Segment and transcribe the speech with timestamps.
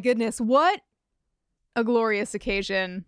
[0.00, 0.80] Goodness, what
[1.76, 3.04] a glorious occasion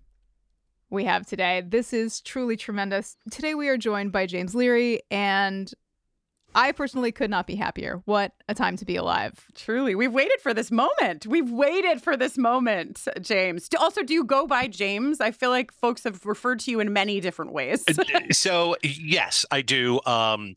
[0.91, 1.63] we have today.
[1.67, 3.17] This is truly tremendous.
[3.31, 5.73] Today we are joined by James Leary, and
[6.55, 8.03] I personally could not be happier.
[8.05, 9.47] What a time to be alive.
[9.55, 11.27] Truly, we've waited for this moment.
[11.27, 13.69] We've waited for this moment, James.
[13.79, 15.21] Also, do you go by James?
[15.21, 17.85] I feel like folks have referred to you in many different ways.
[18.33, 20.01] so yes, I do.
[20.05, 20.57] Um,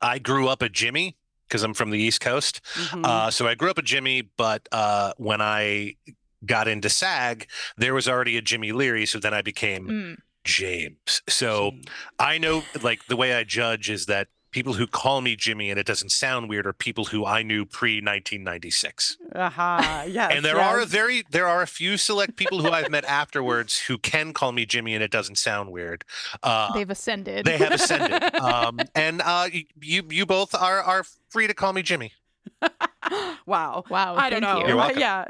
[0.00, 1.16] I grew up a Jimmy
[1.48, 2.60] because I'm from the East Coast.
[2.74, 3.04] Mhm.
[3.04, 5.96] Uh, so I grew up a Jimmy, but uh, when I
[6.44, 9.06] got into SAG, there was already a Jimmy Leary.
[9.06, 10.16] So then I became Mm.
[10.44, 11.22] James.
[11.28, 11.72] So
[12.18, 15.78] I know, like, the way I judge is that people who call me Jimmy and
[15.78, 19.16] it doesn't sound weird are people who I knew pre 1996.
[19.36, 20.32] Aha, yes.
[20.34, 23.78] and there are a very there are a few select people who I've met afterwards
[23.82, 26.04] who can call me Jimmy and it doesn't sound weird.
[26.42, 27.46] Uh, They've ascended.
[27.46, 29.48] they have ascended, um, and uh,
[29.80, 32.12] you you both are are free to call me Jimmy.
[33.46, 33.84] Wow.
[33.88, 34.60] Wow, I don't know.
[34.60, 34.66] you.
[34.66, 34.98] You're welcome.
[34.98, 35.24] Yeah.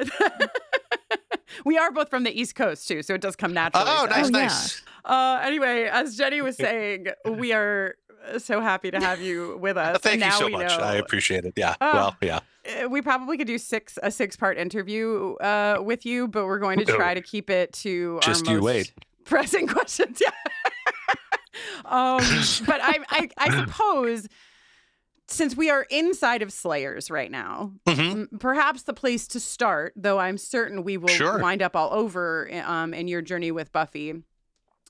[1.65, 3.87] we are both from the East Coast too, so it does come naturally.
[3.89, 4.31] Oh, to nice, us.
[4.33, 4.39] yeah.
[4.43, 4.83] nice.
[5.05, 7.95] Uh, anyway, as Jenny was saying, we are
[8.39, 9.97] so happy to have you with us.
[9.97, 10.69] Uh, Thank you so much.
[10.79, 11.55] know- I appreciate it.
[11.57, 11.75] Yeah.
[11.81, 11.93] Oh.
[11.93, 12.41] well, yeah.
[12.85, 16.59] Uh, we probably could do six a six part interview uh, with you, but we're
[16.59, 18.93] going to try to keep it to Just you wait.
[19.25, 20.21] pressing questions.
[20.21, 20.31] Yeah.
[21.85, 22.21] um,
[22.67, 24.29] but I, I, I suppose
[25.31, 29.93] since we are inside of Slayers right now, hmm m- perhaps the place to start,
[29.97, 31.39] though I'm certain we will Sure.
[31.39, 34.23] wind up all over um, in your journey with Buffy,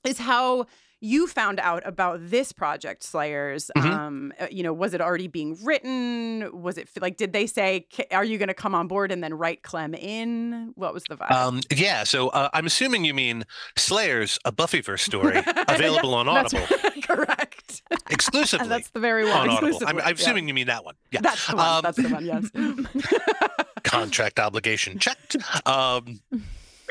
[0.05, 0.65] is how
[1.01, 3.71] you found out about this project, Slayers.
[3.77, 3.91] Mhm.
[3.91, 6.49] Um, uh, you know, was it already being written?
[6.51, 9.33] Was it like, did they say, "Are you going to come on board and then
[9.33, 10.71] write Clem in"?
[10.75, 11.31] What was the vibe?
[11.31, 12.03] Um, yeah.
[12.03, 13.45] So uh, I'm assuming you mean
[13.77, 15.37] Slayers, a Buffyverse story,
[15.67, 17.81] available on That's Audible correct.
[18.09, 19.49] exclusively That's the very on one.
[19.49, 19.79] Audible.
[19.87, 20.09] I'm, I'm yeah.
[20.11, 20.95] assuming you mean that one.
[21.11, 21.21] Yeah.
[21.21, 21.65] That's the one.
[21.67, 22.25] Um, That's the one.
[22.25, 23.59] Yes.
[23.83, 25.37] contract obligation checked.
[25.65, 26.19] Um,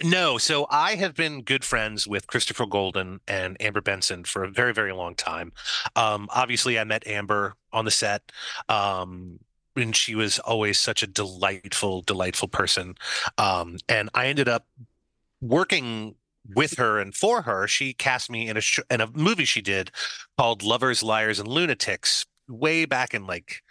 [0.03, 4.51] no, so I have been good friends with Christopher Golden and Amber Benson for a
[4.51, 5.53] very, very long time.
[5.97, 8.33] Um, obviously, I met Amber on the set.
[8.69, 9.41] Um,
[9.77, 12.97] and she was always such a delightful, delightful person.
[13.37, 14.67] Um, and I ended up
[15.41, 16.17] working
[16.55, 17.69] with her and for her.
[17.69, 19.91] She cast me in a sh- in a movie she did
[20.37, 23.63] called Lovers, Liars, and Lunatics way back in like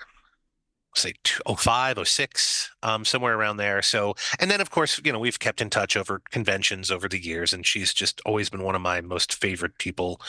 [0.98, 1.14] say
[1.58, 5.62] 05 06 um somewhere around there so and then of course you know we've kept
[5.62, 9.02] in touch over conventions over the years and she's just always been one of my
[9.02, 10.20] most favorite people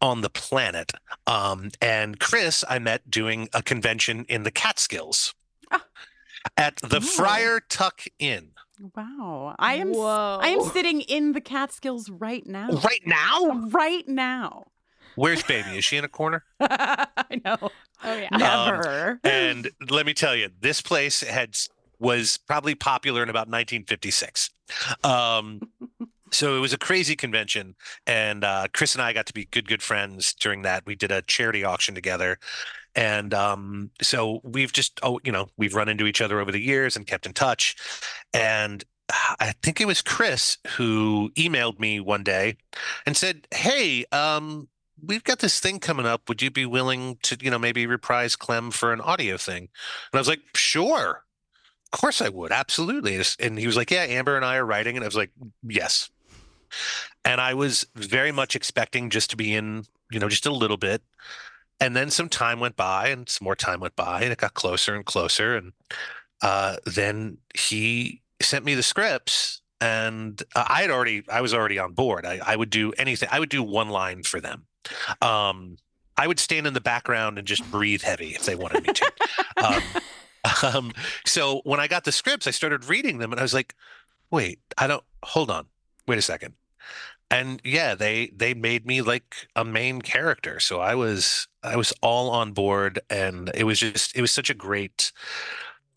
[0.00, 0.92] on the planet
[1.26, 5.34] um and chris i met doing a convention in the catskills
[5.72, 5.84] Ah.
[6.56, 7.00] at the Oh.
[7.00, 8.50] friar tuck inn
[8.94, 9.54] wow.
[9.58, 9.92] I am.
[9.94, 10.38] Whoa.
[10.42, 12.68] I am sitting in the Catskills right now.
[12.84, 14.66] right now Right now.
[15.16, 17.56] Where's baby is she in a corner I know.
[18.04, 18.28] Oh yeah.
[18.30, 19.20] Never.
[19.24, 21.56] and let me tell you this place had
[21.98, 24.50] was probably popular in about 1956
[25.02, 25.60] um
[26.30, 27.74] so it was a crazy convention,
[28.06, 30.84] and uh, Chris and I got to be good, good friends during that.
[30.86, 32.38] We did a charity auction together,
[32.94, 36.60] and um, so we've just, oh, you know, we've run into each other over the
[36.60, 37.76] years and kept in touch.
[38.34, 38.84] And
[39.40, 42.56] I think it was Chris who emailed me one day
[43.06, 44.68] and said, "Hey, um,
[45.04, 46.28] we've got this thing coming up.
[46.28, 49.68] Would you be willing to, you know, maybe reprise Clem for an audio thing?"
[50.12, 51.22] And I was like, "Sure."
[51.92, 52.52] Of course I would.
[52.52, 53.22] Absolutely.
[53.38, 54.96] And he was like, Yeah, Amber and I are writing.
[54.96, 55.30] And I was like,
[55.62, 56.10] Yes.
[57.24, 60.76] And I was very much expecting just to be in, you know, just a little
[60.76, 61.02] bit.
[61.80, 64.54] And then some time went by and some more time went by and it got
[64.54, 65.56] closer and closer.
[65.56, 65.72] And
[66.42, 71.78] uh, then he sent me the scripts and uh, I had already, I was already
[71.78, 72.26] on board.
[72.26, 73.28] I, I would do anything.
[73.30, 74.66] I would do one line for them.
[75.22, 75.76] Um,
[76.16, 79.12] I would stand in the background and just breathe heavy if they wanted me to.
[79.64, 79.82] um,
[80.62, 80.92] um,
[81.24, 83.74] so when I got the scripts, I started reading them and I was like,
[84.30, 85.66] wait, I don't, hold on,
[86.06, 86.54] wait a second.
[87.28, 90.60] And yeah, they they made me like a main character.
[90.60, 94.48] So I was I was all on board and it was just it was such
[94.48, 95.10] a great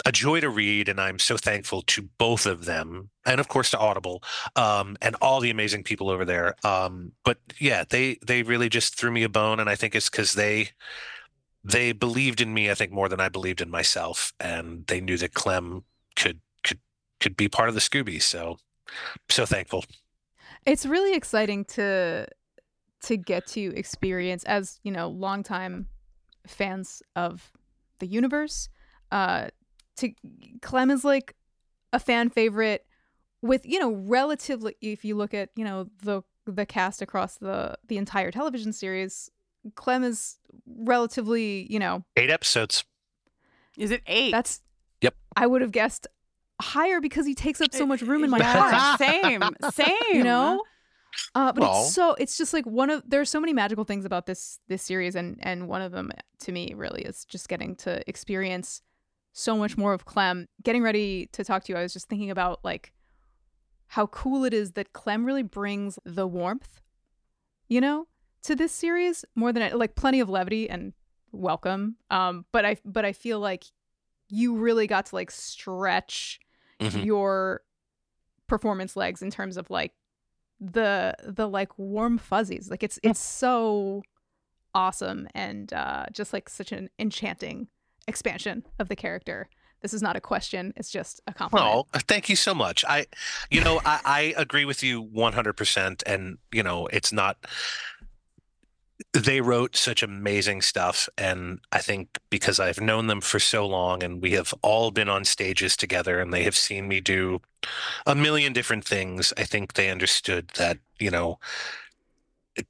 [0.06, 3.72] a joy to read and i'm so thankful to both of them and of course
[3.72, 4.24] to audible
[4.56, 8.96] um, and all the amazing people over there um, but yeah they they really just
[8.96, 10.69] threw me a bone and i think it's because they
[11.63, 15.18] they believed in me, I think, more than I believed in myself, and they knew
[15.18, 15.84] that Clem
[16.16, 16.80] could could
[17.19, 18.22] could be part of the Scooby.
[18.22, 18.57] So,
[19.30, 19.86] so thankful.
[20.66, 22.28] It's really exciting to
[23.04, 25.88] to get to experience as you know longtime
[26.48, 27.52] fans of
[28.00, 28.69] the universe.
[29.12, 29.48] Uh,
[30.00, 30.13] to
[30.62, 31.36] Clem is like
[31.94, 32.86] a fan favorite
[33.42, 37.78] with you know relatively if you look at you know the the cast across the
[37.88, 39.30] the entire television series
[39.75, 42.84] Clem is relatively, you know, eight episodes.
[43.78, 44.31] Is it eight?
[44.31, 44.62] That's
[45.01, 45.16] yep.
[45.36, 46.07] I would have guessed
[46.62, 49.00] higher because he takes up so much room in my heart.
[49.00, 49.42] same,
[49.72, 49.95] same.
[50.13, 50.63] You know,
[51.36, 54.06] uh, but well, it's so it's just like one of there's so many magical things
[54.06, 57.75] about this this series, and and one of them to me really is just getting
[57.78, 58.81] to experience
[59.34, 60.48] so much more of Clem.
[60.64, 62.94] Getting ready to talk to you, I was just thinking about like
[63.88, 66.81] how cool it is that Clem really brings the warmth,
[67.68, 68.08] you know,
[68.44, 70.94] to this series more than like plenty of levity and
[71.31, 71.96] welcome.
[72.10, 73.66] Um, but I but I feel like
[74.30, 76.40] you really got to like stretch
[76.80, 77.00] mm-hmm.
[77.00, 77.62] your
[78.48, 79.94] performance legs in terms of like
[80.60, 82.70] the the like warm fuzzies.
[82.70, 84.04] Like it's it's so
[84.76, 87.68] awesome and uh, just like such an enchanting
[88.09, 89.47] expansion of the character.
[89.81, 91.71] This is not a question; it's just a compliment.
[91.94, 92.83] Oh, thank you so much.
[92.83, 93.06] I,
[93.50, 97.38] you know, I, I agree with you one hundred percent, and you know, it's not
[99.13, 104.03] they wrote such amazing stuff and i think because i've known them for so long
[104.03, 107.41] and we have all been on stages together and they have seen me do
[108.06, 111.39] a million different things i think they understood that you know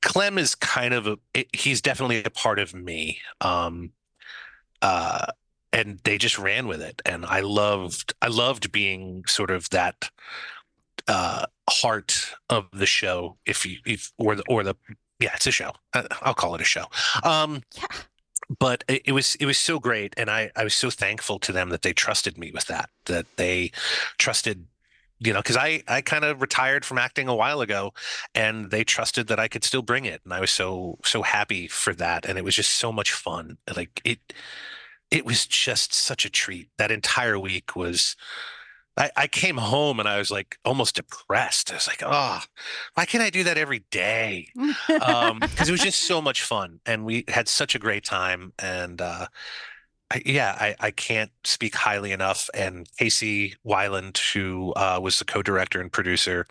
[0.01, 1.17] clem is kind of a
[1.51, 3.91] he's definitely a part of me um
[4.81, 5.25] uh
[5.71, 10.09] and they just ran with it and i loved i loved being sort of that
[11.07, 14.75] uh heart of the show if you if or the or the
[15.19, 15.73] yeah, it's a show.
[15.93, 16.85] Uh, I'll call it a show.
[17.23, 17.85] Um, yeah.
[18.57, 21.51] But it, it, was it was so great, and I I was so thankful to
[21.51, 22.89] them that they trusted me with that.
[23.05, 23.71] That they
[24.17, 24.65] trusted,
[25.19, 27.93] you know, because I I kind of retired from acting a while ago,
[28.33, 31.67] and they trusted that I could still bring it, and I was so so happy
[31.67, 33.57] for that, and it was just so much fun.
[33.75, 34.33] Like it,
[35.11, 36.69] it was just such a treat.
[36.77, 38.15] That entire week was
[38.99, 41.71] I, I came home and I was like almost depressed.
[41.71, 42.41] I was like, oh,
[42.95, 44.49] why can't I do that every day?
[44.87, 48.51] Because um, it was just so much fun, and we had such a great time.
[48.59, 49.27] And uh,
[50.11, 52.49] I, yeah, I, I can't speak highly enough.
[52.53, 56.45] And Casey Weiland, who uh, was the co-director and producer,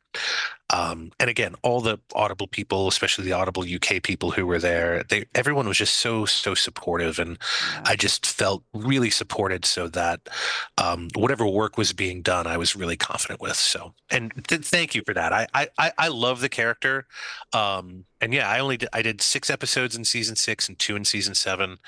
[0.70, 5.02] um, and again, all the Audible people, especially the Audible UK people who were there,
[5.08, 7.38] they everyone was just so so supportive, and
[7.72, 7.82] yeah.
[7.86, 9.64] I just felt really supported.
[9.64, 10.28] So that
[10.76, 13.56] um, whatever work was being done, I was really confident with.
[13.56, 15.32] So, and th- thank you for that.
[15.32, 17.06] I I I love the character,
[17.54, 20.96] um, and yeah, I only did, I did six episodes in season six and two
[20.96, 21.78] in season seven,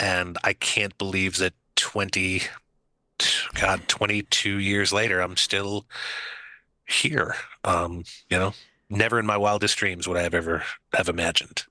[0.00, 2.44] and I can't believe that twenty,
[3.60, 5.84] God, twenty two years later, I'm still
[6.86, 7.34] here.
[7.64, 8.52] Um, you know,
[8.90, 10.62] never in my wildest dreams would I have ever
[10.92, 11.64] have imagined.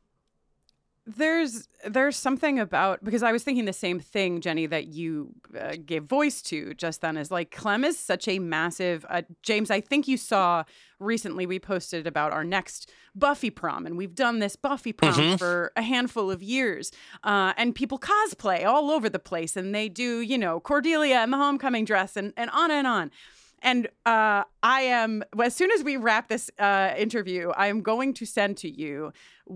[1.07, 5.75] There's there's something about because I was thinking the same thing, Jenny, that you uh,
[5.83, 7.17] gave voice to just then.
[7.17, 9.03] Is like Clem is such a massive.
[9.09, 10.63] Uh, James, I think you saw
[10.99, 15.35] recently we posted about our next Buffy prom, and we've done this Buffy prom mm-hmm.
[15.37, 16.91] for a handful of years,
[17.23, 21.33] uh, and people cosplay all over the place, and they do you know Cordelia and
[21.33, 23.09] the homecoming dress, and and on and on.
[23.61, 28.13] And uh, I am, as soon as we wrap this uh, interview, I am going
[28.15, 29.13] to send to you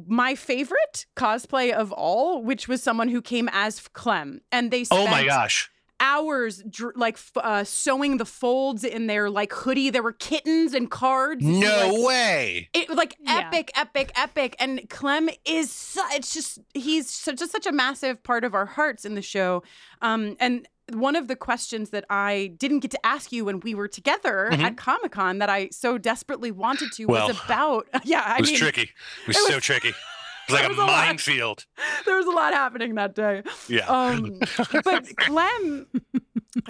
[0.07, 4.41] my favorite cosplay of all, which was someone who came as Clem.
[4.51, 5.71] And they spent Oh my gosh.
[5.99, 9.89] hours dr- like f- uh, sewing the folds in their like hoodie.
[9.89, 11.43] There were kittens and cards.
[11.43, 12.69] No Like, way.
[12.73, 13.47] it was like Yeah.
[13.47, 18.21] epic, epic, epic, and Clem is su- it's just he's such just such a massive
[18.23, 19.63] part of our hearts in the show.
[20.01, 23.73] Um, and one of the questions that I didn't get to ask you when we
[23.73, 24.59] were together Mhm.
[24.61, 28.23] at Comic Con that I so desperately wanted to Well, was about yeah.
[28.25, 28.81] I It was mean, tricky.
[28.81, 29.93] It was, it was- so tricky.
[30.47, 31.65] It was like a was a minefield.
[32.05, 33.41] there was a lot happening that day.
[33.67, 33.87] Yeah.
[33.87, 34.39] Um,
[34.83, 35.87] but Clem,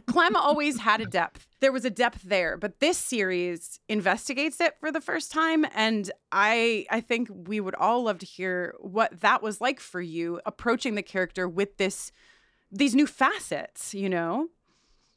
[0.07, 1.45] Clem always had a depth.
[1.59, 6.09] There was a depth there, but this series investigates it for the first time, and
[6.31, 10.39] I, I think we would all love to hear what that was like for you
[10.45, 12.13] approaching the character with this,
[12.77, 13.93] these new facets.
[13.93, 14.49] You know,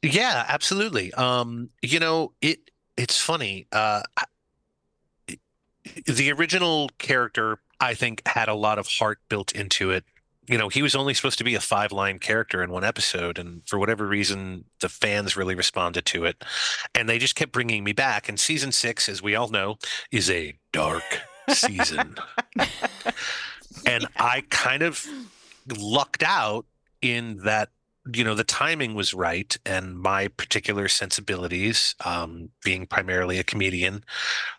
[0.01, 1.13] Yeah, absolutely.
[1.13, 3.67] Um, you know, it it's funny.
[3.71, 4.01] Uh,
[6.05, 10.03] the original character, I think, had a lot of heart built into it.
[10.47, 13.37] You know, he was only supposed to be a five line character in one episode,
[13.37, 16.43] and for whatever reason, the fans really responded to it,
[16.95, 18.27] and they just kept bringing me back.
[18.27, 19.77] And season six, as we all know,
[20.11, 21.03] is a dark
[21.49, 22.15] season,
[23.85, 25.05] and I kind of
[25.77, 26.65] lucked out
[27.01, 27.69] in that
[28.13, 34.03] you know the timing was right and my particular sensibilities um being primarily a comedian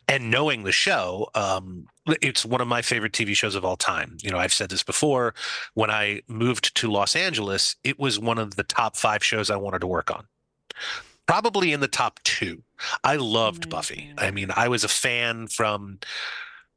[0.08, 1.86] and knowing the show um
[2.22, 4.16] it's one of my favorite tv shows of all time.
[4.22, 5.34] You know i've said this before
[5.74, 9.56] when i moved to los angeles it was one of the top five shows i
[9.56, 10.26] wanted to work on.
[11.26, 12.64] Probably in the top two.
[13.04, 14.12] I loved buffy.
[14.18, 15.98] I mean i was a fan from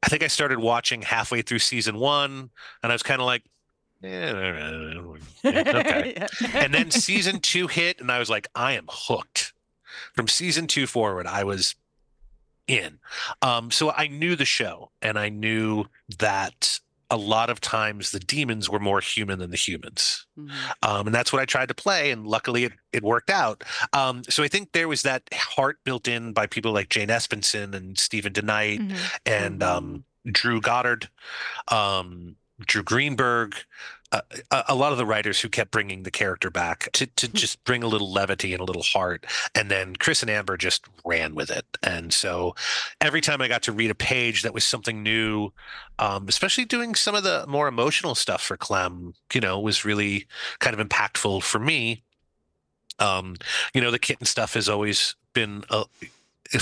[0.02, 2.50] i think i started watching halfway through season one
[2.82, 3.42] and i was kind of like
[4.04, 4.94] eh,
[5.44, 6.26] okay.
[6.52, 9.52] And then season two hit and i was like i am hooked.
[10.14, 11.74] From season two forward i was
[12.66, 12.98] in.
[13.42, 15.84] Um so i knew the show and i knew
[16.18, 16.80] that
[17.10, 20.26] a lot of times the demons were more human than the humans.
[20.38, 20.50] Mhm.
[20.82, 23.62] um, and that's what I tried to play, and luckily it, it worked out.
[23.92, 27.74] Um, so I think there was that heart built in by people like Jane Espenson
[27.74, 28.96] and Steven DeKnight Mhm.
[29.26, 31.08] and um, Drew Goddard,
[31.68, 33.54] um, Drew Greenberg,
[34.12, 34.20] uh,
[34.50, 37.62] a, a lot of the writers who kept bringing the character back to, to just
[37.64, 39.26] bring a little levity and a little heart.
[39.54, 41.66] And then Chris and Amber just ran with it.
[41.82, 42.54] And so
[43.00, 45.52] every time I got to read a page that was something new,
[45.98, 50.26] um, especially doing some of the more emotional stuff for Clem, you know, was really
[50.60, 52.04] kind of impactful for me.
[53.00, 53.34] Um,
[53.74, 55.84] you know, the kitten stuff has always been a,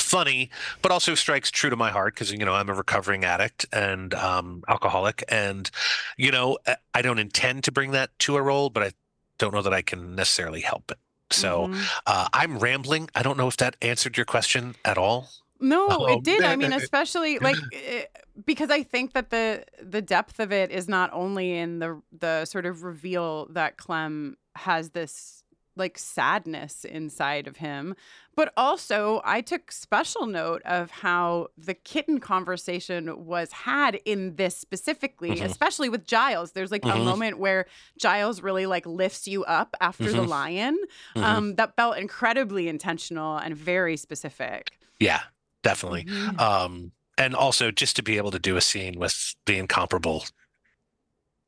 [0.00, 0.49] funny,
[0.80, 4.14] but also strikes true to my heart because you know I'm a recovering addict and
[4.14, 5.70] um, alcoholic, and
[6.16, 8.92] you know I- I don't intend to bring that to a role, but I
[9.38, 10.99] don't know that I can necessarily help it.
[11.30, 11.88] So Mhm.
[12.06, 13.08] uh, I'm rambling.
[13.14, 15.30] I don't know if that answered your question at all.
[15.61, 16.44] No, Oh, it did.
[16.44, 18.04] I mean, especially like eh,
[18.44, 22.44] because I think that the the depth of it is not only in the the
[22.44, 25.42] sort of reveal that Clem has this
[25.76, 27.95] like sadness inside of him,
[28.35, 34.57] but also I took special note of how the kitten conversation was had in this
[34.57, 35.45] specifically, Mhm.
[35.45, 36.52] especially with Giles.
[36.52, 37.05] There's like a Mhm.
[37.05, 37.67] moment where
[37.99, 40.29] Giles really like lifts you up after the Mhm.
[40.29, 40.79] lion.
[41.17, 41.23] Mhm.
[41.23, 44.73] Um, that felt incredibly intentional and very specific.
[45.00, 45.23] yeah,
[45.62, 46.05] definitely.
[46.05, 46.38] Mhm.
[46.41, 50.25] Um, and also just to be able to do a scene with the incomparable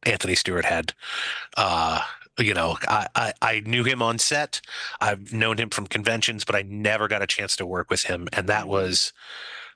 [0.03, 0.93] Anthony Stewart Head.
[1.57, 2.03] Uh,
[2.39, 4.61] you know, I, I, I knew him on set.
[5.01, 8.29] I've known him from conventions, but I never got a chance to work with him.
[8.33, 9.13] And that was,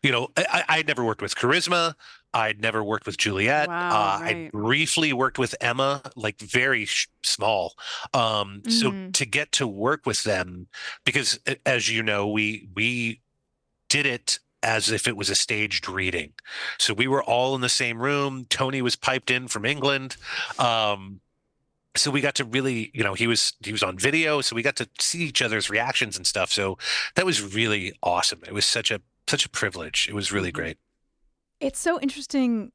[0.02, 1.94] you know, I, I had never worked with Charisma.
[2.34, 3.68] I'd never worked with Juliet.
[3.68, 4.52] Wow, uh, I right.
[4.52, 7.74] briefly worked with Emma, like very sh- small.
[8.12, 9.14] Um, so Mhm.
[9.14, 10.68] to get to work with them,
[11.04, 13.22] because as you know, we we
[13.88, 16.34] did it as if it was a staged reading.
[16.78, 18.44] So we were all in the same room.
[18.50, 20.16] Tony was piped in from England.
[20.58, 21.20] Um,
[21.98, 24.62] so we got to really, you know, he was he was on video, so we
[24.62, 26.50] got to see each other's reactions and stuff.
[26.52, 26.78] So
[27.16, 28.40] that was really awesome.
[28.46, 30.06] It was such a such a privilege.
[30.08, 30.54] It was really Mhm.
[30.54, 30.78] great.
[31.60, 32.72] It's so interesting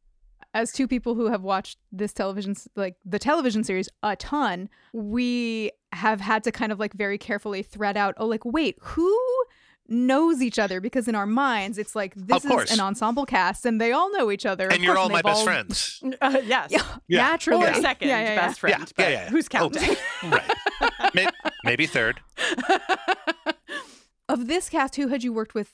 [0.54, 5.72] as two people who have watched this television like the television series a ton, we
[5.94, 9.18] have had to kind of like very carefully thread out, oh like wait, who
[9.90, 13.80] knows each other because in our minds it's like this is an ensemble cast and
[13.82, 14.68] they all know each other.
[14.68, 16.02] Of And you're course, all my best all- friends.
[16.22, 16.70] Uh, yes.
[16.72, 17.22] Yeah, Yeah.
[17.24, 17.68] naturally.
[17.68, 18.36] Or second Yeah, yeah, yeah.
[18.48, 18.76] best friend.
[18.80, 19.30] Yeah, but yeah, yeah.
[19.30, 19.96] Who's Oh, counting?
[20.32, 20.52] right.
[21.14, 21.28] May-
[21.66, 22.20] Maybe third.
[24.30, 25.74] Of this cast, who had you worked with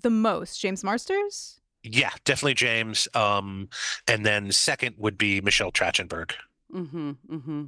[0.00, 0.60] the most?
[0.60, 1.60] James Marsters?
[1.82, 3.08] Yeah, definitely James.
[3.14, 3.68] Um,
[4.06, 6.32] and then second would be Michelle Trachtenberg.
[6.74, 7.10] Mm-hmm.
[7.30, 7.64] Mm-hmm.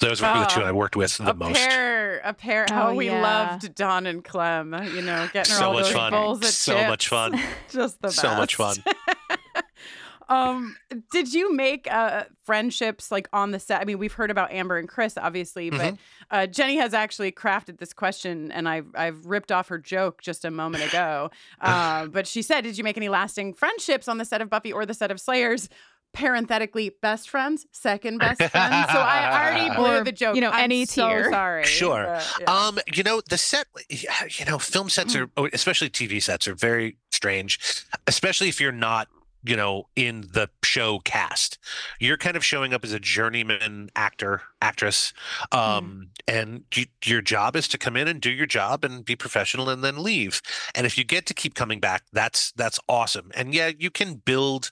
[0.00, 1.54] Those were the two I worked with the a most.
[1.54, 2.66] pair, a pair.
[2.70, 3.22] Oh, how we yeah.
[3.22, 4.74] loved Don and Clem.
[4.94, 6.12] You know, getting So all much those fun.
[6.12, 7.38] bowls of So much fun.
[7.70, 8.18] Just the best.
[8.20, 8.76] So much fun.
[10.28, 10.76] um,
[11.10, 13.80] did you make uh friendships like on the set?
[13.80, 15.94] I mean, we've heard about Amber and Chris, obviously, but Mm-hmm.
[16.30, 20.44] uh, Jenny has actually crafted this question, and I've I've ripped off her joke just
[20.44, 21.30] a moment ago.
[21.60, 24.72] Uh, but she said, "Did you make any lasting friendships on the set of Buffy
[24.72, 25.68] or the set of Slayers?"
[26.12, 28.52] Parenthetically, best friends, second best friends.
[28.92, 30.34] So I already blew Or, the joke.
[30.34, 31.30] you know, I'm any so tier.
[31.30, 31.64] sorry.
[31.64, 32.04] Sure.
[32.04, 32.52] but, yeah.
[32.66, 36.54] Um, you know, the set, you know, film sets are, oh, especially TV sets, are
[36.54, 37.58] very strange,
[38.06, 39.08] especially if you're not,
[39.44, 41.58] you know, in the show cast.
[41.98, 45.12] You're kind of showing up as a journeyman actor, actress,
[45.50, 49.16] um, and you, your job is to come in and do your job and be
[49.16, 50.40] professional and then leave.
[50.76, 53.32] And if you get to keep coming back, that's that's awesome.
[53.34, 54.70] And yeah, you can build,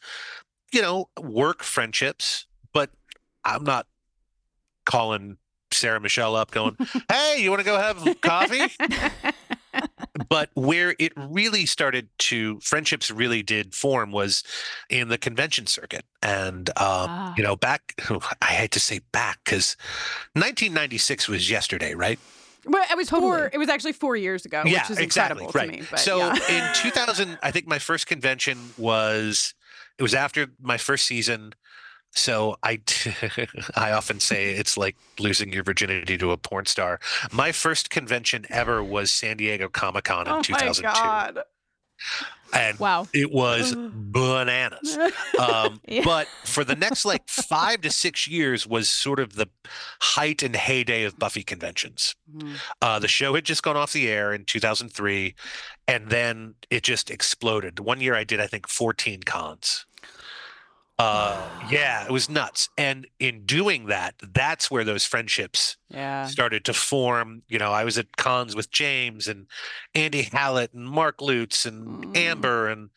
[0.73, 2.91] you know, work friendships, but
[3.45, 3.87] I'm not
[4.87, 5.37] calling
[5.73, 6.77] Sarah Michelle up going,
[7.11, 8.73] "Hey, you want to go have coffee?"
[10.29, 14.43] but where it really started to friendships really did form was
[14.89, 16.77] in the convention circuit and um,
[17.09, 17.35] Ah.
[17.37, 17.95] you know back
[18.43, 19.77] i hate to say back because
[20.35, 22.19] 1996 was yesterday right
[22.67, 23.49] Well, it was four.
[23.53, 25.89] It was actually four years ago, yeah which is exactly incredible right to me.
[25.91, 26.69] But so yeah.
[26.71, 29.55] in 2000 i think my first convention was
[30.01, 31.53] it was after my first season
[32.13, 32.81] so I,
[33.77, 36.99] I often say it's like losing your virginity to a porn star.
[37.31, 41.39] My first convention ever was San Diego Comic Con in oh my 2002, god!
[42.53, 43.07] and Wow.
[43.15, 44.99] it was bananas.
[45.39, 46.03] Um, Yeah.
[46.05, 49.47] But for the next like five to six years was sort of the
[50.01, 52.17] height and heyday of Buffy conventions.
[52.35, 52.57] Mhm.
[52.83, 55.35] Uh, the show had just gone off the air in 2003,
[55.87, 57.79] and then it just exploded.
[57.79, 59.87] One year I did, I think, 14 cons.
[61.01, 62.69] Uh, yeah, it was nuts.
[62.77, 66.27] And in doing that, that's where those friendships yeah.
[66.27, 67.43] started to form.
[67.49, 69.47] You know, I was at cons with James and
[69.95, 72.17] Andy Hallett and Mark Lutz and Mm.
[72.17, 72.91] Amber and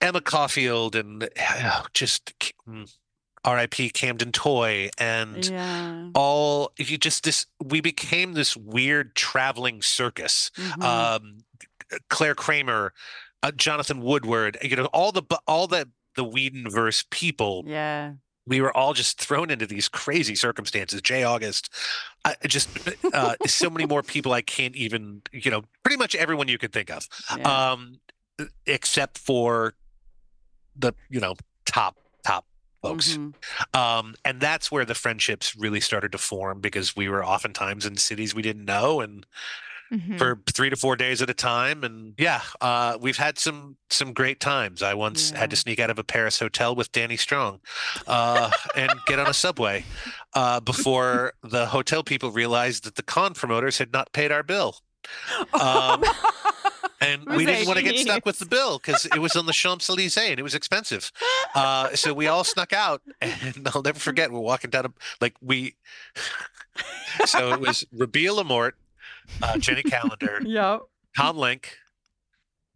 [0.00, 2.32] Emma Caulfield and uh, just
[2.66, 2.90] mm,
[3.44, 3.90] R.I.P.
[3.90, 6.08] Camden Toy and Yeah.
[6.14, 6.72] all.
[6.78, 10.50] You just this we became this weird traveling circus.
[10.56, 10.82] Mhm.
[10.82, 11.38] Um,
[12.08, 12.94] Clare Kramer,
[13.42, 14.56] uh, Jonathan Woodward.
[14.62, 18.12] You know, all the all the the Whedonverse people yeah.
[18.46, 21.00] we were all just thrown into these crazy circumstances.
[21.00, 21.72] Jay August,
[22.24, 22.68] I, just
[23.12, 26.72] uh, so many more people I can't even, you know, pretty much everyone you could
[26.72, 27.72] think of, yeah.
[27.72, 28.00] um,
[28.66, 29.74] except for
[30.76, 32.46] the, you know, top top
[32.82, 33.16] folks.
[33.16, 33.34] Mhm.
[33.74, 37.96] Um, and that's where the friendships really started to form because we were oftentimes in
[37.96, 39.24] cities we didn't know and
[39.92, 40.16] Mhm.
[40.16, 41.84] for three to four days at a time.
[41.84, 44.82] And yeah, uh, we've had some some great times.
[44.82, 47.60] I once had to sneak out of a Paris hotel with Danny Strong
[48.06, 49.84] uh, and get on a subway
[50.34, 54.76] uh, before the hotel people realized that the con promoters had not paid our bill.
[55.52, 56.02] Um,
[57.00, 59.52] and we didn't want to get stuck with the bill because it was on the
[59.52, 61.12] Champs Elysees and it was expensive.
[61.54, 64.32] Uh, so we all snuck out, and I'll never forget.
[64.32, 65.74] We're walking down, a, like we.
[67.26, 68.72] so it was Robia LaMorte,
[69.42, 70.80] uh, Jenny Calendar, Yep.
[71.16, 71.64] Tom Lenk,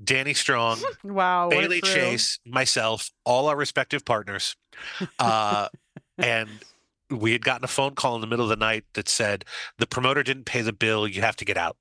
[0.03, 1.49] Danny Strong, Wow.
[1.49, 1.81] Bailey.
[1.81, 4.57] Chase, myself, all our respective partners,
[5.19, 5.69] uh,
[6.19, 6.49] and
[7.11, 9.45] we had gotten a phone call in the middle of the night that said
[9.79, 11.07] the promoter didn't pay the bill.
[11.07, 11.77] You have to get out,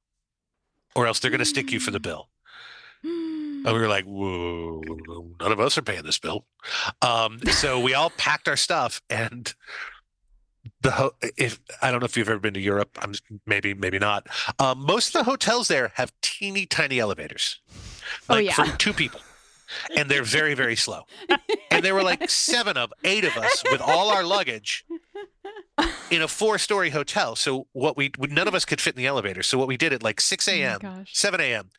[0.96, 2.30] or else they're going to stick you for the bill.
[3.04, 4.82] And we were like, whoa,
[5.40, 6.46] none of us are paying this bill.
[7.02, 9.54] Um, so we all packed our stuff and
[10.86, 13.14] the ho- if I don't know if you've ever been to Europe, I'm
[13.46, 14.28] maybe maybe not.
[14.60, 17.60] Um, most of the hotels there have teeny tiny elevators,
[18.30, 18.54] Oh, like yeah.
[18.54, 19.20] for two people,
[19.98, 21.04] and they're very very slow.
[21.72, 24.86] And there were like seven of eight of us with all our luggage
[26.12, 27.36] in a four story hotel.
[27.36, 29.44] So what we none of us could fit in the elevator.
[29.44, 30.80] So what we did at like six a.m.
[30.82, 31.10] gosh.
[31.14, 31.70] 7 a.m.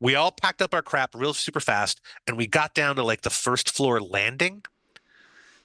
[0.00, 3.20] We all packed up our crap real super fast and we got down to like
[3.20, 4.64] the first floor landing.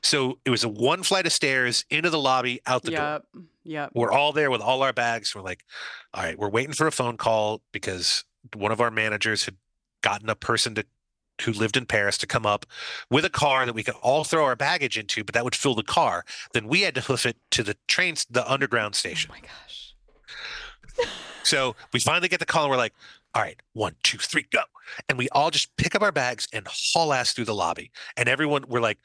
[0.08, 3.00] So it was a one flight of stairs into the lobby, out the door.
[3.00, 3.26] Yep.
[3.66, 3.92] Yep.
[3.94, 5.36] We're all there with all our bags.
[5.36, 5.66] We're like,
[6.14, 8.24] all right, we're waiting for a phone call because
[8.56, 9.58] one of our managers had
[10.02, 10.86] gotten a person to
[11.42, 12.66] who lived in Paris to come up
[13.12, 15.76] with a car that we could all throw our baggage into, but that would fill
[15.76, 16.24] the car.
[16.54, 19.30] Then we had to hoof it to the trains, the underground oh station.
[19.32, 19.94] Oh my gosh.
[21.44, 22.94] So we finally get the call and we're like,
[23.34, 24.64] all right, one, two, three, go.
[25.08, 27.90] And we all just pick up our bags and haul ass through the lobby.
[28.18, 28.98] And everyone, we're like,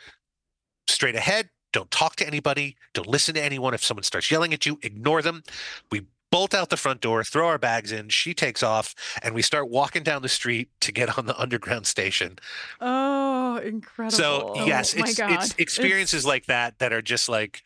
[0.89, 3.75] straight ahead, don't talk to anybody, don't listen to anyone.
[3.75, 5.43] If someone starts yelling at you, ignore them.
[5.91, 9.43] We bolt out the front door, throw our bags in, she takes off, and we
[9.43, 12.39] start walking down the street to get on the underground station.
[12.81, 14.17] Oh, incredible.
[14.17, 17.63] So, yes, my it's, it's experiences It's- like that that are just like,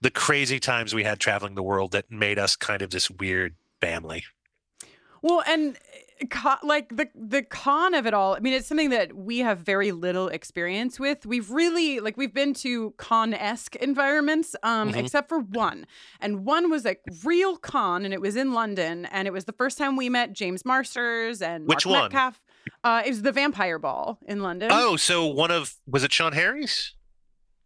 [0.00, 3.56] the crazy times we had traveling the world that made us kind of this weird
[3.80, 4.24] family.
[5.22, 5.76] Well, and
[6.30, 8.34] con, like the the con of it all.
[8.34, 11.24] I mean, it's something that we have very little experience with.
[11.26, 14.96] We've really like we've been to con esque environments, um, Mhm.
[14.98, 15.86] except for one,
[16.20, 19.52] and one was like real con, and it was in London, and it was the
[19.52, 22.12] first time we met James Marsters and Which Mark one?
[22.12, 22.40] Metcalf.
[22.84, 24.70] Uh, it was the Vampire Ball in London.
[24.72, 26.94] Oh, so one of was it Sean Harry's?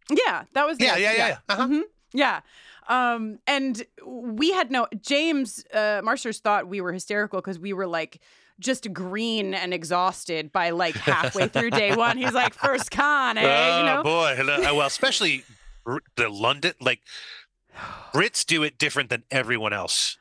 [0.09, 1.37] Yeah, that was Yeah, yes, yeah, yeah, yeah.
[1.49, 1.67] Uh-huh.
[1.67, 1.81] Mhm.
[2.13, 2.41] Yeah.
[2.89, 7.87] Um, and we had no James uh Marsters thought we were hysterical because we were
[7.87, 8.19] like
[8.59, 12.17] just green and exhausted by like halfway through day one.
[12.17, 13.41] He's like, first con, eh?
[13.43, 14.03] oh you know?
[14.03, 15.43] boy, Uh, well, especially
[16.15, 17.01] the London like
[18.13, 20.17] Brits do it different than everyone else.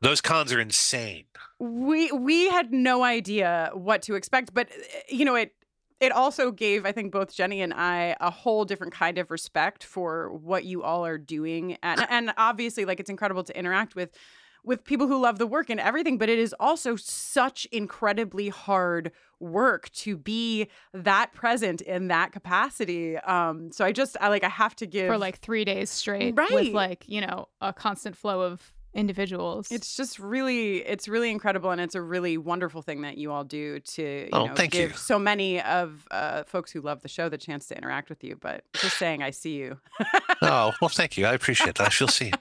[0.00, 1.24] Those cons are insane.
[1.58, 4.74] we we had no idea what to expect but uh,
[5.08, 5.54] you know it
[6.00, 9.84] it also gave i think both jenny and i a whole different kind of respect
[9.84, 14.10] for what you all are doing and and obviously like it's incredible to interact with
[14.64, 19.10] with people who love the work and everything but it is also such incredibly hard
[19.40, 24.48] work to be that present in that capacity um so i just i like i
[24.48, 26.50] have to give for like three days straight Right.
[26.52, 31.70] with like you know a constant flow of individuals It's just really, it's really incredible,
[31.70, 34.74] and it's a really wonderful thing that you all do to you Oh, know thank
[34.74, 34.88] you.
[34.88, 38.22] give so many of uh, folks who love the show the chance to interact with
[38.24, 38.36] you.
[38.36, 39.78] But just saying, I see you.
[40.42, 41.26] Oh well, thank you.
[41.26, 41.86] I appreciate that.
[41.86, 42.32] I shall see.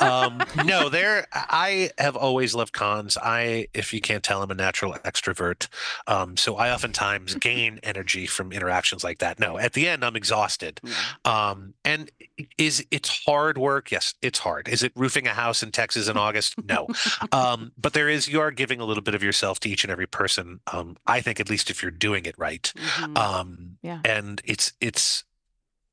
[0.00, 1.26] Um, no, there.
[1.32, 3.16] I have always loved cons.
[3.16, 5.68] I, if you can't tell, I'm a natural extrovert.
[6.06, 9.38] Um, so I oftentimes gain energy from interactions like that.
[9.38, 10.80] No, at the end, I'm exhausted.
[11.24, 12.10] Um, and
[12.58, 13.90] is it's hard work?
[13.92, 14.66] Yes, it's hard.
[14.68, 16.54] Is it roofing a house in Texas in August?
[16.64, 16.88] No.
[17.32, 18.28] um, but there is.
[18.28, 20.60] You are giving a little bit of yourself to each and every person.
[20.72, 22.72] Um, I think at least if you're doing it right.
[22.76, 23.16] Mhm.
[23.18, 24.00] Um, Yeah.
[24.04, 25.24] and it's it's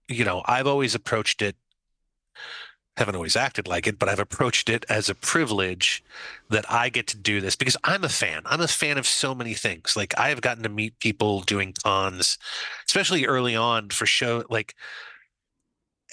[0.07, 1.55] you know I've always approached it.
[2.97, 6.03] Haven't always acted like it, but I've approached it as a privilege
[6.49, 8.41] that I get to do this because I'm a fan.
[8.45, 9.95] I'm a fan of so many things.
[9.95, 12.37] Like I have gotten to meet people doing cons,
[12.85, 14.43] especially early on for show.
[14.49, 14.75] Like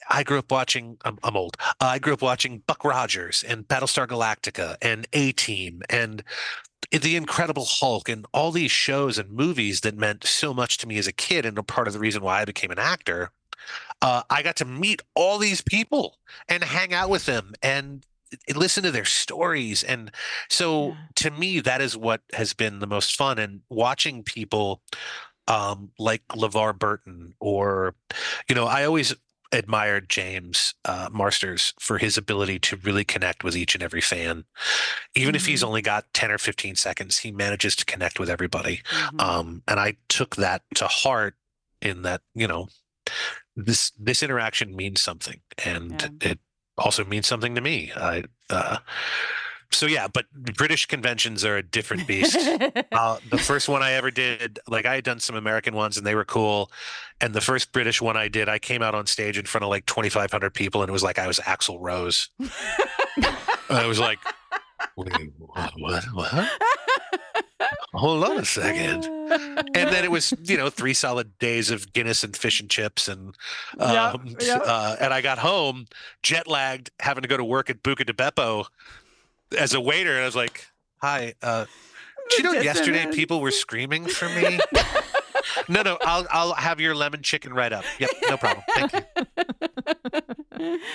[0.09, 0.99] I grew up watching.
[1.05, 1.57] I'm, I'm old.
[1.81, 6.23] I grew up watching Buck Rogers and Battlestar Galactica and A Team and
[6.91, 10.99] the Incredible Hulk and all these shows and movies that meant so much to me
[10.99, 13.31] as a kid and a part of the reason why I became an actor.
[14.01, 18.05] Uh, I got to meet all these people and hang out with them and
[18.55, 19.83] listen to their stories.
[19.83, 20.13] And
[20.49, 20.95] so Yeah.
[21.17, 23.39] to me, that is what has been the most fun.
[23.39, 24.83] And watching people
[25.49, 27.95] um, like LeVar Burton or,
[28.49, 29.15] you know, I always
[29.53, 34.45] admired James uh, Marsters for his ability to really connect with each and every fan.
[35.15, 38.83] Even if he's only got 10 or 15 seconds, he manages to connect with everybody.
[38.91, 39.21] Mhm.
[39.21, 41.37] Um, and I took that to heart
[41.81, 42.69] in that, you know,
[43.55, 46.39] this this interaction means something and it
[46.77, 47.93] also means something to me.
[47.97, 48.79] I uh
[49.73, 52.37] so yeah, but British conventions are a different beast.
[52.93, 56.07] Uh, the first one I ever did, like I had done some American ones and
[56.07, 56.71] they were cool.
[57.21, 59.71] And the first British one I did, I came out on stage in front of
[59.71, 62.31] like 2,500 people and it was like I was Axl Rose.
[63.69, 64.19] I was like,
[64.97, 65.73] Wait, what?
[65.79, 66.05] What?
[66.15, 66.51] what?
[67.95, 69.05] Hold on a second.
[69.05, 73.09] And then it was, you know, three solid days of Guinness and fish and chips,
[73.09, 73.35] and
[73.79, 74.63] Yep, um, yep.
[74.65, 75.87] Uh, and I got home
[76.23, 78.67] jet lagged, having to go to work at Buca de Beppo
[79.57, 80.67] as a waiter, and I was like,
[81.03, 81.67] "Hi, uh,
[82.31, 84.59] did you know yesterday people were screaming for me?"
[85.69, 87.85] no, no, I'll I'll have your lemon chicken right up.
[87.99, 88.65] Yep, no problem.
[88.75, 88.93] Thank
[90.59, 90.79] you.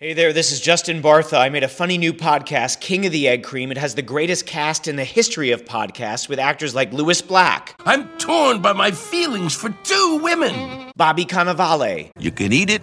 [0.00, 1.40] Hey there, this is Justin Bartha.
[1.40, 3.72] I made a funny new podcast, King of the Egg Cream.
[3.72, 7.74] It has the greatest cast in the history of podcasts with actors like Lewis Black,
[7.84, 10.92] I'm torn by my feelings for two women.
[10.96, 12.82] Bobby Cannavale, You can eat it,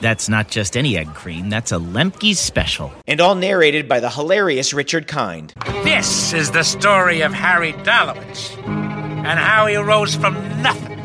[0.00, 2.92] That's not just any egg cream, that's a Lemke's special.
[3.06, 5.52] and all narrated by the hilarious Richard Kind.
[5.84, 10.98] This is the story of Harry Dalowitz and how he rose from nothing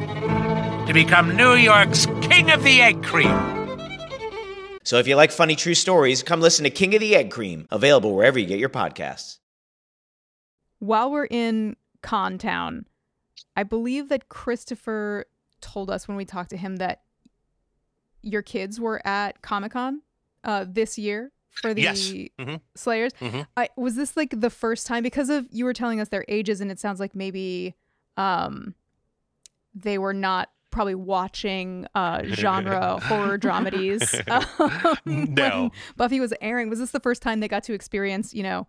[0.85, 3.35] to become New York's King of the Egg Cream.
[4.83, 7.67] So if you like funny true stories, come listen to King of the Egg Cream,
[7.71, 9.39] available wherever you get your podcasts.
[10.79, 12.85] While we're in Con Town,
[13.55, 15.25] I believe that Christopher
[15.59, 17.01] told us when we talked to him that
[18.25, 20.01] your kids were at Comic Con
[20.43, 21.99] uh, this year for the Yes.
[22.37, 22.59] Mhm.
[22.75, 23.13] Slayers.
[23.21, 23.47] Mhm.
[23.55, 26.59] I was this like the first time because of you were telling us their ages,
[26.59, 27.75] and it sounds like maybe
[28.17, 28.75] um
[29.73, 34.03] they were not probably watching uh genre horror dramedies
[35.05, 35.71] um, No.
[35.95, 36.69] Buffy was airing.
[36.69, 38.67] Was this the first time they got to experience, you know,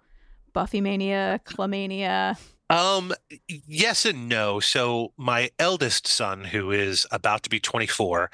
[0.53, 2.39] Buffy mania, Clamania?
[2.69, 3.13] Um,
[3.49, 4.61] yes and no.
[4.61, 8.31] So my eldest son, who is about to be 24,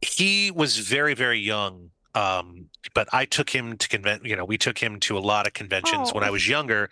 [0.00, 1.90] he was very, very young.
[2.14, 5.46] Um, but I took him to convent, you know, we took him to a lot
[5.46, 6.32] of conventions when I Oh.
[6.32, 6.88] was younger.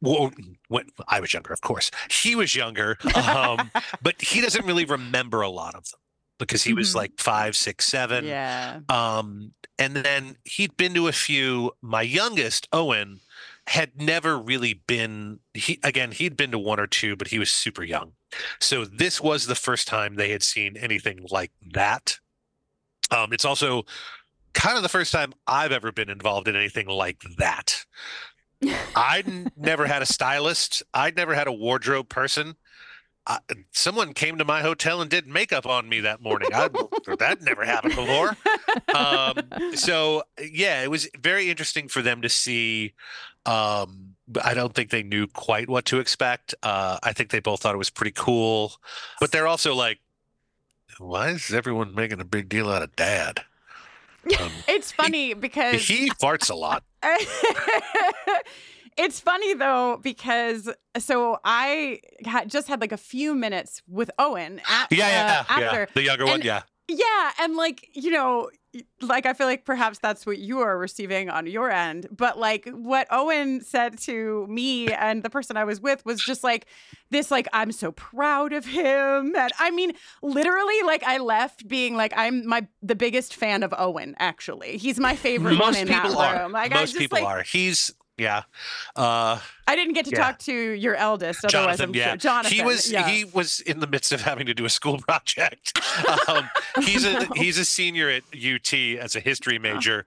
[0.00, 0.30] Well,
[0.68, 1.90] when I was younger, of course.
[2.10, 3.70] He was younger, um,
[4.02, 5.98] but he doesn't really remember a lot of them
[6.38, 6.96] because he was Mhm.
[6.96, 8.24] like five, six, seven.
[8.26, 8.80] Yeah.
[8.88, 11.72] Um, and then he'd been to a few.
[11.82, 13.20] My youngest, Owen,
[13.68, 15.40] had never really been.
[15.54, 18.12] He again, he'd been to one or two, but he was super young.
[18.60, 22.18] So this was the first time they had seen anything like that.
[23.10, 23.84] Um, it's also
[24.54, 27.84] kind of the first time I've ever been involved in anything like that.
[28.96, 30.82] I'd never had a stylist.
[30.92, 32.56] I'd never had a wardrobe person.
[33.28, 33.40] I,
[33.72, 36.48] someone came to my hotel and did makeup on me that morning.
[36.54, 36.68] I,
[37.18, 38.36] that never happened before.
[38.94, 42.94] Um, so yeah, it was very interesting for them to see.
[43.44, 46.54] Um, I don't think they knew quite what to expect.
[46.62, 48.72] Uh, I think they both thought it was pretty cool,
[49.20, 49.98] but they're also like,
[50.98, 53.42] "Why is everyone making a big deal out of Dad?"
[54.40, 56.82] Um, It's funny because he farts a lot.
[58.98, 64.60] it's funny though because so I had just had like a few minutes with Owen
[64.68, 65.66] at, Yeah, yeah, uh, yeah.
[65.66, 66.62] after The younger one, yeah.
[66.90, 68.48] Yeah, and like, you know,
[69.02, 72.66] like I feel like perhaps that's what you are receiving on your end, but like
[72.70, 76.66] what Owen said to me and the person I was with was just like
[77.10, 81.94] this like I'm so proud of him and I mean literally like I left being
[81.94, 84.78] like I'm my the biggest fan of Owen actually.
[84.78, 86.42] He's my favorite one Most in that people are.
[86.42, 86.52] room.
[86.52, 87.42] Like I Most just people like are.
[87.42, 88.42] He's yeah.
[88.96, 90.18] Uh, I didn't get to Yeah.
[90.18, 92.52] talk to your eldest otherwise Jonathan, I'm yeah, sure Jonathan.
[92.56, 93.08] he was yeah.
[93.08, 95.78] he was in the midst of having to do a school project.
[96.28, 96.48] Um,
[96.82, 100.06] he's a he's a senior at UT as a history major,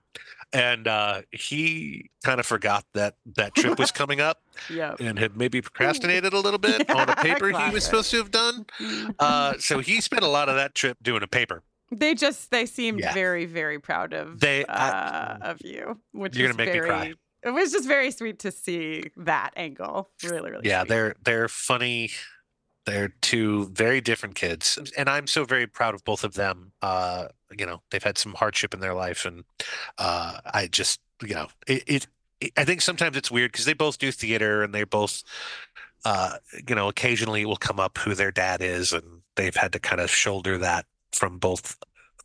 [0.52, 5.00] and uh, he kind of forgot that that trip was coming up, Yep.
[5.00, 8.30] and had maybe procrastinated a little bit on a paper he was supposed to have
[8.30, 8.66] done.
[9.18, 11.62] Uh, so he spent a lot of that trip doing a paper.
[11.94, 16.56] They just they seemed very very proud of They- uh, of you, which You're gonna
[16.56, 16.88] make me very.
[16.88, 17.12] cry.
[17.44, 20.10] It was just very sweet to see that angle.
[20.22, 20.68] Really, really.
[20.68, 20.88] yeah sweet.
[20.88, 22.10] they're they're funny
[22.84, 27.26] they're two very different kids and i'm so very proud of both of them uh
[27.56, 29.44] you know they've had some hardship in their life and
[29.98, 32.06] uh i just you know it, it,
[32.40, 35.22] it i think sometimes it's weird because they both do theater and they both
[36.04, 36.36] uh
[36.68, 39.78] you know occasionally it will come up who their dad is and they've had to
[39.78, 41.76] kind of shoulder that from both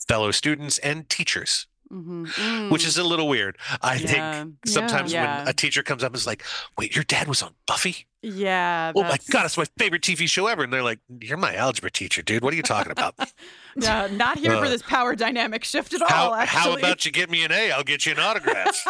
[0.08, 2.70] fellow students and teachers Mhm.
[2.70, 2.88] which Mm.
[2.88, 4.44] is a little weird i Yeah.
[4.44, 5.40] think sometimes Yeah.
[5.40, 6.44] when a teacher comes up and is like
[6.78, 8.92] wait your dad was on buffy yeah.
[8.96, 10.64] oh my god, it's my favorite TV show ever.
[10.64, 12.44] And they're like, You're my algebra teacher, dude.
[12.44, 13.14] What are you talking about?
[13.80, 16.34] Yeah, not here for Uh, this power dynamic shift at how, all.
[16.36, 17.72] Actually, how about you get me an A?
[17.72, 18.84] I'll get you an autograph.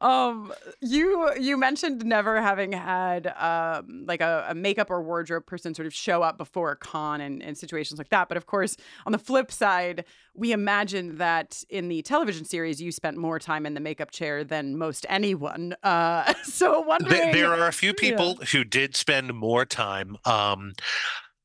[0.02, 5.74] um you you mentioned never having had um like a, a makeup or wardrobe person
[5.74, 8.76] sort of show up before a con and, and situations like that but of course
[9.06, 13.66] on the flip side we imagine that in the television series you spent more time
[13.66, 17.94] in the makeup chair than most anyone uh so wondering there, there are a few
[18.02, 18.10] Yeah.
[18.10, 20.18] people who did spend more time.
[20.26, 20.74] Um,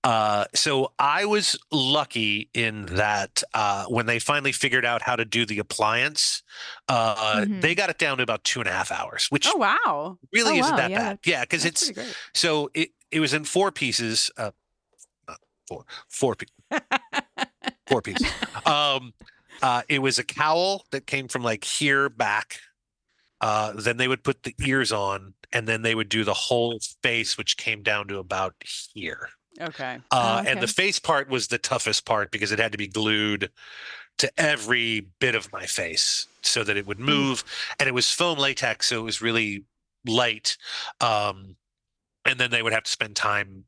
[0.07, 5.25] uh, so I was lucky in that uh, when they finally figured out how to
[5.25, 6.43] do the appliance,
[6.89, 7.61] uh, Mhm.
[7.61, 10.57] they got it down to about two and a half hours, which oh wow really
[10.57, 11.19] Oh, isn't wow, that yeah, bad.
[11.25, 11.91] Yeah, because it's
[12.35, 14.31] so it it was in four pieces.
[14.37, 14.53] Uh,
[15.29, 16.55] not four, four pieces.
[17.89, 18.29] four pieces.
[18.65, 19.13] Um,
[19.63, 22.61] uh, it was a cowl that came from like here back.
[23.41, 26.79] Uh, then they would put the ears on, and then they would do the whole
[27.03, 28.55] face, which came down to about
[28.95, 29.29] here.
[29.61, 32.79] Okay Uh, Oh, And the face part was the toughest part because it had to
[32.79, 33.51] be glued
[34.19, 37.05] to every bit of my face so that it would Mm.
[37.07, 37.45] move.
[37.79, 39.65] And it was foam latex, so it was really
[40.07, 40.57] light.
[41.01, 41.57] Um,
[42.25, 43.65] and then they would have to spend time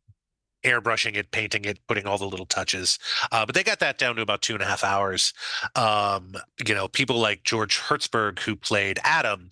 [0.64, 2.98] airbrushing it, painting it, putting all the little touches.
[3.30, 5.32] Uh, but they got that down to about two and a half hours.
[5.76, 6.34] Um,
[6.66, 9.50] you know, people like George Hertzberg, who played Adam,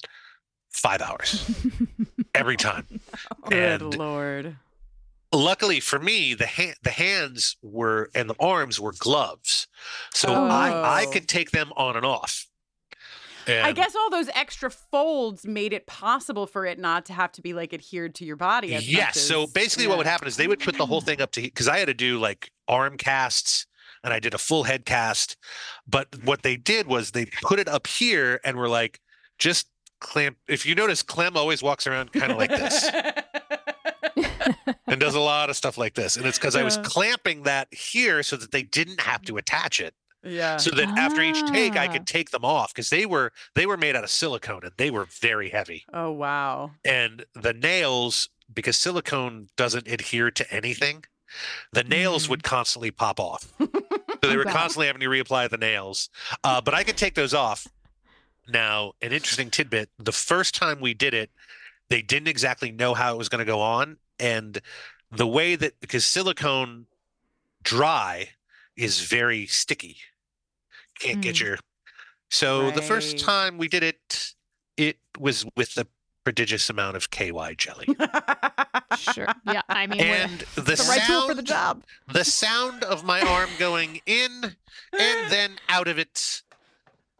[0.70, 1.49] five hours
[2.35, 2.87] every time.
[3.49, 4.57] good and lord
[5.33, 9.67] luckily for me, the hand, the hands were and the arms were gloves,
[10.15, 11.11] so I I Oh.
[11.11, 12.47] could take them on and off.
[13.49, 17.43] I guess all those extra folds made it possible for it not to have to
[17.43, 18.77] be like adhered to your body.
[18.83, 19.21] Yes.
[19.21, 21.41] So as- basically, what would happen is they would put the whole thing up to
[21.43, 23.67] because I had to do like arm casts
[24.03, 25.37] and I did a full head cast.
[25.87, 29.01] But what they did was they put it up here and were like,
[29.39, 29.69] just
[30.01, 30.39] clamp.
[30.49, 32.91] If you notice, Clem always walks around kind of like this
[34.87, 36.17] and does a lot of stuff like this.
[36.17, 39.81] And it's because I was clamping that here so that they didn't have to attach
[39.81, 39.95] it.
[40.23, 40.57] Yeah.
[40.57, 41.93] So that after each take, I Ah.
[41.93, 44.91] could take them off because they were they were made out of silicone and they
[44.91, 45.85] were very heavy.
[45.93, 46.73] Oh wow.
[46.85, 51.05] And the nails, because silicone doesn't adhere to anything,
[51.73, 53.53] the nails would constantly pop off.
[54.25, 54.55] So they were bet.
[54.55, 56.09] constantly having to reapply the nails.
[56.43, 57.69] Uh, but I could take those off.
[58.49, 61.31] Now, an interesting tidbit: the first time we did it,
[61.91, 64.61] they didn't exactly know how it was going to go on, and
[65.11, 66.87] the way that because silicone
[67.62, 68.31] dry
[68.76, 69.98] is very sticky,
[70.98, 71.40] can't get Mm.
[71.40, 71.59] your.
[72.31, 74.35] So the first time we did it,
[74.76, 75.87] it was with a
[76.24, 77.87] prodigious amount of KY jelly,
[78.98, 79.29] Sure.
[79.46, 79.62] Yeah.
[79.68, 81.85] I mean, and the, the right tool for the job.
[82.12, 84.55] the sound of my arm going in and
[85.31, 86.42] then out of it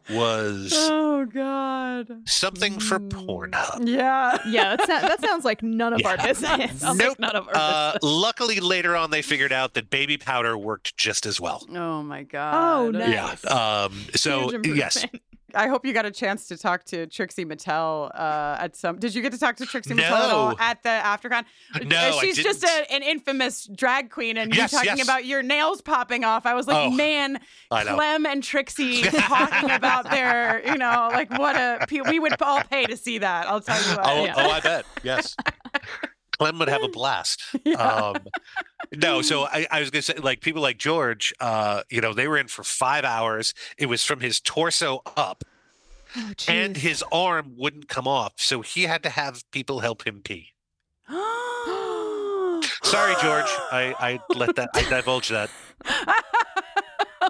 [0.09, 2.07] was Oh god.
[2.25, 3.09] something for Mm.
[3.09, 3.87] Pornhub.
[3.87, 4.37] Yeah.
[4.47, 6.79] Yeah, that, sound, that sounds like none of our business.
[6.81, 7.09] Sounds Nope.
[7.09, 8.03] like none of our Uh, business.
[8.03, 11.65] luckily, later on, they figured out that baby powder worked just as well.
[11.73, 12.53] Oh my god.
[12.55, 13.43] Oh, nice.
[13.43, 13.49] Yeah.
[13.51, 15.23] Um, so Huge yes, improvement.
[15.55, 18.99] I hope you got a chance to talk to Trixie Mattel uh, at some.
[18.99, 21.45] Did you get to talk to Trixie Mattel at all at the AfterCon?
[21.87, 25.05] No, she's just a, an infamous drag queen, and Yes, you talking yes.
[25.07, 26.45] about your nails popping off.
[26.45, 27.39] I was like, Oh, man,
[27.71, 31.85] Clem and Trixie talking about their, you know, like what a.
[32.09, 33.47] We would all pay to see that.
[33.47, 34.05] I'll tell you what.
[34.05, 34.33] Oh, Yeah.
[34.37, 34.85] oh, I bet.
[35.03, 35.35] Yes.
[36.39, 37.41] Clem would have a blast.
[37.77, 38.15] Um,
[38.95, 42.27] no, so I, I was gonna say, like people like George, uh, you know, they
[42.27, 43.53] were in for five hours.
[43.77, 45.43] It was from his torso up,
[46.15, 50.21] Oh, and his arm wouldn't come off, so he had to have people help him
[50.23, 50.53] pee.
[52.83, 53.45] Sorry, George.
[53.71, 55.49] I, I let that I divulged that.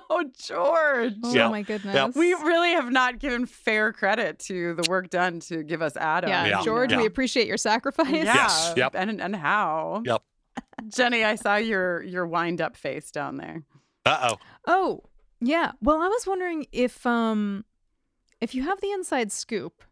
[0.10, 1.14] oh, George.
[1.24, 1.50] Oh Yeah.
[1.50, 2.16] my goodness.
[2.16, 6.30] We really have not given fair credit to the work done to give us Adam.
[6.30, 6.62] yeah, Yeah.
[6.64, 6.98] George, Yeah.
[6.98, 8.10] we appreciate your sacrifice.
[8.12, 8.24] Yeah.
[8.34, 8.94] Yes, yep.
[8.96, 10.02] And and how?
[10.06, 10.22] Yep.
[10.90, 13.64] Jenny, I saw your your wind up face down there.
[14.06, 14.38] Uh oh.
[14.66, 15.04] Oh,
[15.42, 15.72] yeah.
[15.82, 17.66] Well, I was wondering if um
[18.42, 19.84] if you have the inside scoop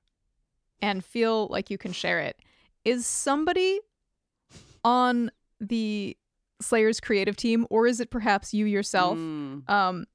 [0.81, 2.37] and feel like you can share it,
[2.83, 3.79] is somebody
[4.83, 6.15] on the
[6.61, 9.69] Slayer's creative team or is it perhaps you yourself Mm.
[9.69, 10.05] um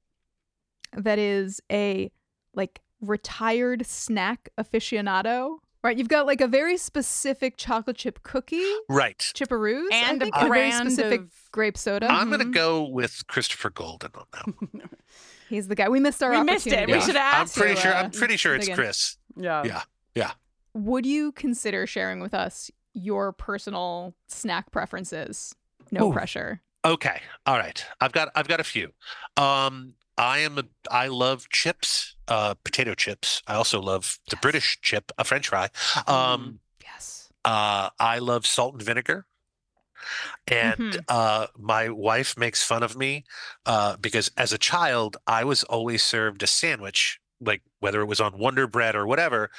[0.93, 2.11] that is a
[2.53, 5.57] like retired snack aficionado?
[5.83, 9.17] Right, you've got like a very specific chocolate chip cookie, Right.
[9.17, 12.05] chipperoos, I And a and a very specific of- grape soda.
[12.07, 12.53] I'm gonna Mhm.
[12.53, 14.45] go with Christopher Golden on that.
[14.45, 14.89] one.
[15.49, 15.89] He's the guy.
[15.89, 16.73] We missed our We missed it.
[16.73, 16.93] opportunity.
[16.93, 17.93] We should have I'm pretty you, sure.
[17.93, 18.75] uh, I'm pretty sure it's again.
[18.77, 19.17] Chris.
[19.35, 19.63] Yeah.
[19.65, 19.81] Yeah.
[20.15, 20.31] Yeah.
[20.75, 25.55] Would you consider sharing with us your personal snack preferences?
[25.91, 26.13] No Ooh.
[26.13, 26.61] pressure.
[26.83, 27.21] Okay.
[27.45, 27.85] All right.
[27.99, 28.91] I've got I've got a few.
[29.37, 33.41] Um I am a I love chips, uh potato chips.
[33.47, 35.69] I also love the British chip, a french fry.
[36.07, 37.29] Um Yes.
[37.45, 39.25] uh I love salt and vinegar.
[40.47, 41.05] And Mhm.
[41.07, 43.25] uh my wife makes fun of me
[43.65, 48.21] uh because as a child I was always served a sandwich like whether it was
[48.21, 49.49] on Wonder Bread or whatever,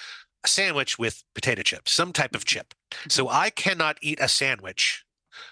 [0.44, 2.74] a sandwich with potato chips, some type of chip.
[3.08, 5.04] So I cannot eat a sandwich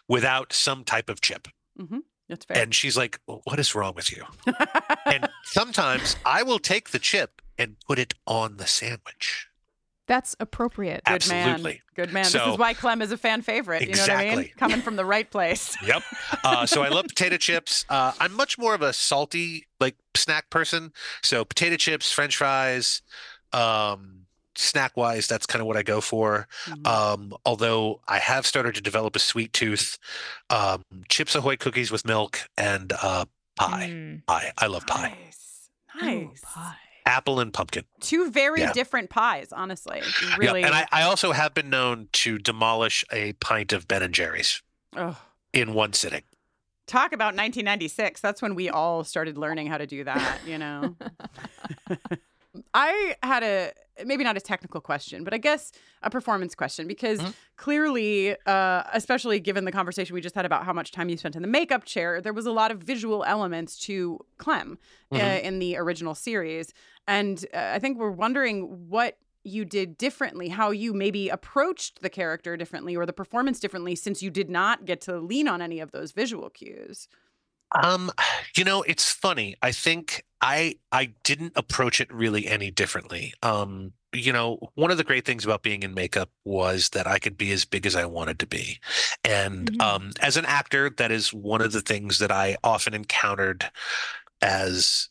[0.09, 1.49] without some type of chip.
[2.29, 2.63] That's fair.
[2.63, 4.25] And she's like, "Well, "What is wrong with you?"
[5.07, 9.49] and sometimes I will take the chip and put it on the sandwich.
[10.07, 11.03] That's appropriate.
[11.05, 11.73] Good Absolutely.
[11.73, 11.81] man.
[11.95, 12.25] Good man.
[12.25, 13.83] this is why Clem is a fan favorite.
[13.83, 14.27] You know what I mean?
[14.39, 14.55] Exactly.
[14.59, 15.77] Coming from the right place.
[15.87, 16.03] Yep.
[16.43, 17.85] Uh, so I love potato chips.
[17.89, 20.93] Uh, I'm much more of a salty like snack person.
[21.23, 23.03] So potato chips, French fries,
[23.53, 24.20] um,
[24.61, 26.47] snack wise, that's kind of what I go for.
[26.67, 26.87] Mm-hmm.
[26.87, 29.99] Um, although I have started to develop a sweet tooth.
[30.51, 33.25] Um, Chips Ahoy cookies with milk and uh,
[33.57, 33.89] pie.
[33.91, 34.27] Mm.
[34.27, 34.53] Pie.
[34.59, 35.17] I love pie.
[35.25, 35.71] Nice.
[36.03, 36.41] Ooh, Nice.
[36.43, 36.75] pie.
[37.07, 37.85] Apple and pumpkin.
[38.01, 38.73] Two very Yeah.
[38.73, 40.01] different pies, honestly.
[40.23, 40.63] Yeah, Really.
[40.63, 44.63] and I, I also have been known to demolish a pint of Ben and Jerry's
[44.97, 45.19] oh,
[45.53, 46.23] in one sitting.
[46.87, 48.21] talk about 1996.
[48.21, 50.95] That's when we all started learning how to do that, you know?
[52.75, 53.73] I had a
[54.05, 57.35] maybe not a technical question, but I guess a performance question because Mhm.
[57.57, 61.37] clearly, uh, especially given the conversation we just had about how much time you spent
[61.37, 64.79] in the makeup chair, there was a lot of visual elements to Clem
[65.13, 65.43] uh, Mhm.
[65.43, 66.73] in the original series,
[67.07, 72.11] and uh, I think we're wondering what you did differently, how you maybe approached the
[72.11, 75.81] character differently or the performance differently, since you did not get to lean on any
[75.81, 77.09] of those visual cues.
[77.83, 78.11] Um,
[78.57, 79.57] you know, it's funny.
[79.63, 83.35] I think I I didn't approach it really any differently.
[83.43, 87.19] Um, you know, one of the great things about being in makeup was that I
[87.19, 88.81] could be as big as I wanted to be.
[89.25, 89.81] And Mhm.
[89.81, 93.71] um as an actor, that is one of the things that I often encountered
[94.43, 95.09] as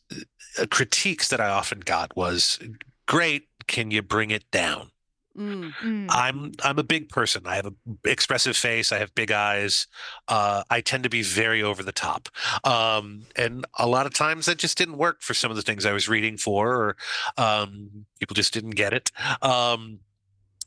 [0.60, 2.58] uh, critiques that I often got was
[3.06, 3.48] great.
[3.68, 4.90] Can you bring it down?
[5.38, 5.72] Mm.
[5.74, 6.06] Mm.
[6.10, 7.42] I'm I'm a big person.
[7.46, 7.72] I have a
[8.04, 8.90] expressive face.
[8.90, 9.86] I have big eyes.
[10.26, 12.28] Uh, I tend to be very over the top,
[12.64, 15.86] um, and a lot of times that just didn't work for some of the things
[15.86, 16.96] I was reading for, or
[17.38, 19.12] um, people just didn't get it.
[19.40, 20.00] Um,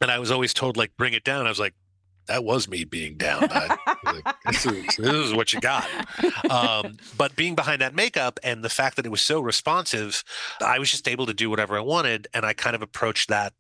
[0.02, 1.46] and I was always told like, bring it down.
[1.46, 1.74] I was like,
[2.28, 3.48] that was me being down.
[3.52, 5.88] I, like, this, is, this is what you got.
[6.50, 10.24] Um, but being behind that makeup and the fact that it was so responsive,
[10.62, 13.54] I was just able to do whatever I wanted, and I kind of approached that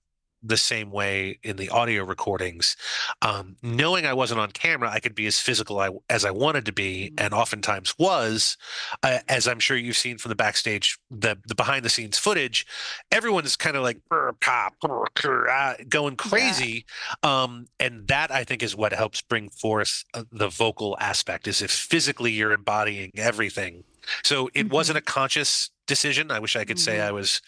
[0.44, 2.76] the same way in the audio recordings.
[3.22, 6.66] Um, knowing I wasn't on camera, I could be as physical I, as I wanted
[6.66, 8.58] to be, and oftentimes was.
[9.02, 12.68] Uh, as I'm sure you've seen from the backstage, the the behind the scenes footage,
[13.12, 16.86] everyone's kind of like "Brr, pop, brr, brr," ah," going crazy,
[17.24, 21.48] um, and that I think is what helps bring forth uh, the vocal aspect.
[21.48, 23.84] Is if physically you're embodying everything.
[24.24, 26.32] So it wasn't a conscious decision.
[26.32, 27.42] I wish I could say I was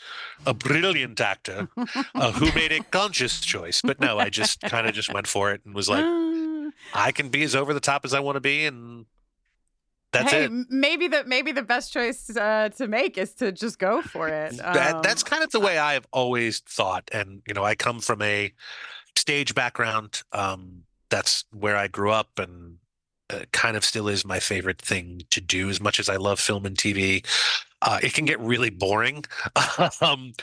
[0.46, 1.70] a brilliant actor
[2.16, 5.52] uh, who made a conscious choice, but no, I just kind of just went for
[5.52, 6.04] it and was like,
[6.94, 9.06] I can be as over the top as I want to be, and
[10.12, 10.52] that's hey, it.
[10.70, 14.58] maybe the maybe the best choice uh, to make is to just go for it.
[14.58, 18.00] that Um, that's kind of the way I've always thought, and you know, I come
[18.00, 18.54] from a
[19.16, 20.24] stage background.
[20.32, 22.78] Um, that's where I grew up, and
[23.30, 25.70] uh, kind of still is my favorite thing to do.
[25.70, 27.26] As much as I love film and TV,
[27.86, 29.24] uh, it can get really boring
[30.02, 30.34] um,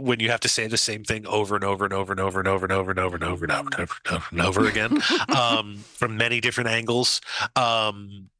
[0.00, 2.38] when you have to say the same thing over and over and over and over
[2.40, 4.40] and over and over and over and over and over and over and over and
[4.40, 5.02] over again
[5.36, 7.20] um, from many different angles.
[7.54, 8.30] Um,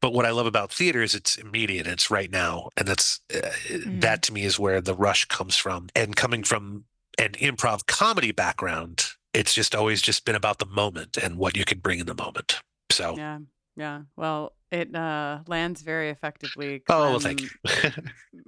[0.00, 1.86] but what I love about theater is it's immediate.
[1.86, 3.50] It's right now, and that's uh,
[3.86, 5.88] that to me is where the rush comes from.
[5.96, 6.84] And coming from
[7.18, 11.64] an improv comedy background, it's just always just been about the moment and what you
[11.64, 12.60] can bring in the moment.
[12.90, 13.38] So, Yeah,
[13.78, 14.02] yeah.
[14.16, 16.82] Well, it uh, lands very effectively.
[16.88, 17.48] oh, well, thank you.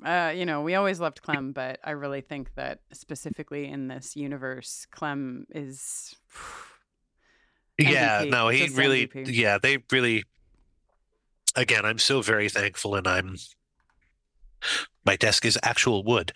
[0.04, 4.16] Uh, you know, we always loved Clem, but I really think that specifically in this
[4.16, 6.14] universe, Clem is.
[7.78, 9.26] yeah, MVP, no, he really, MVP.
[9.28, 10.24] yeah, they really.
[11.54, 13.36] Again, I'm so very thankful, and I'm.
[15.04, 16.32] My desk is actual wood.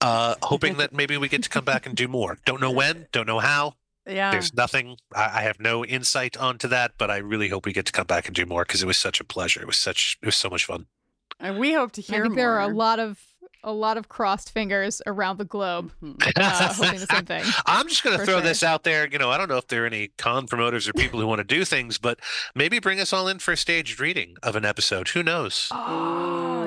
[0.00, 2.38] Uh, hoping that maybe we get to come back and do more.
[2.44, 3.74] Don't know when, don't know how.
[4.06, 4.30] Yeah.
[4.30, 4.96] There's nothing.
[5.14, 8.06] I, I have no insight onto that, but I really hope we get to come
[8.06, 9.60] back and do more because it was such a pleasure.
[9.60, 10.18] It was such.
[10.22, 10.86] It was so much fun.
[11.40, 13.20] And we hope to hear I hear think there are a lot of
[13.66, 16.12] a lot of crossed fingers around the globe, uh,
[16.72, 17.42] hoping the same thing.
[17.66, 18.40] I'm just going to throw sure.
[18.40, 19.08] this out there.
[19.08, 21.40] You know, I don't know if there are any con promoters or people who want
[21.40, 22.20] to do things, but
[22.54, 25.08] maybe bring us all in for a staged reading of an episode.
[25.08, 25.70] Who knows?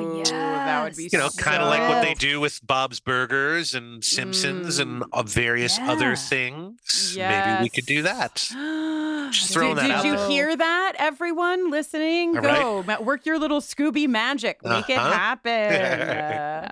[0.01, 0.48] Oh, yes.
[0.89, 4.79] Would be you know, kind of like what they do with Bob's Burgers and Simpsons
[4.79, 6.15] and uh, various other Yeah.
[6.15, 7.15] things.
[7.17, 8.35] Maybe we could do that.
[9.31, 12.35] Just throwing did, that did out you hear that, everyone listening?
[12.37, 12.61] All right.
[12.61, 15.11] Go ma- work your little Scooby magic, make it Uh-huh.
[15.11, 15.71] happen.
[15.71, 16.69] Uh,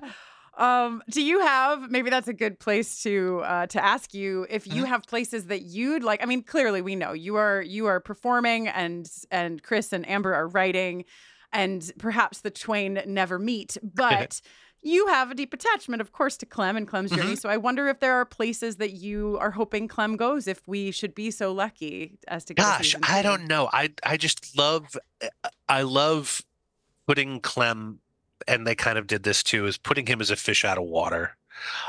[0.62, 4.66] um, do you have maybe that's a good place to uh, to ask you if
[4.66, 4.86] you Mm-hmm.
[4.86, 6.24] have places that you'd like?
[6.24, 10.34] I mean, clearly we know you are you are performing, and and Chris and Amber
[10.34, 11.06] are writing,
[11.54, 14.42] and perhaps the twain never meet, but.
[14.84, 17.34] You have a deep attachment, of course, to Clem and Clem's journey.
[17.34, 17.40] Mhm.
[17.42, 20.92] So I wonder if there are places that you are hoping Clem goes if we
[20.92, 23.70] should be so lucky as to get Gosh, I don't know.
[23.74, 24.96] I I just love
[25.68, 26.44] I love
[27.08, 28.00] putting Clem
[28.48, 30.84] and they kind of did this too is putting him as a fish out of
[30.86, 31.36] water.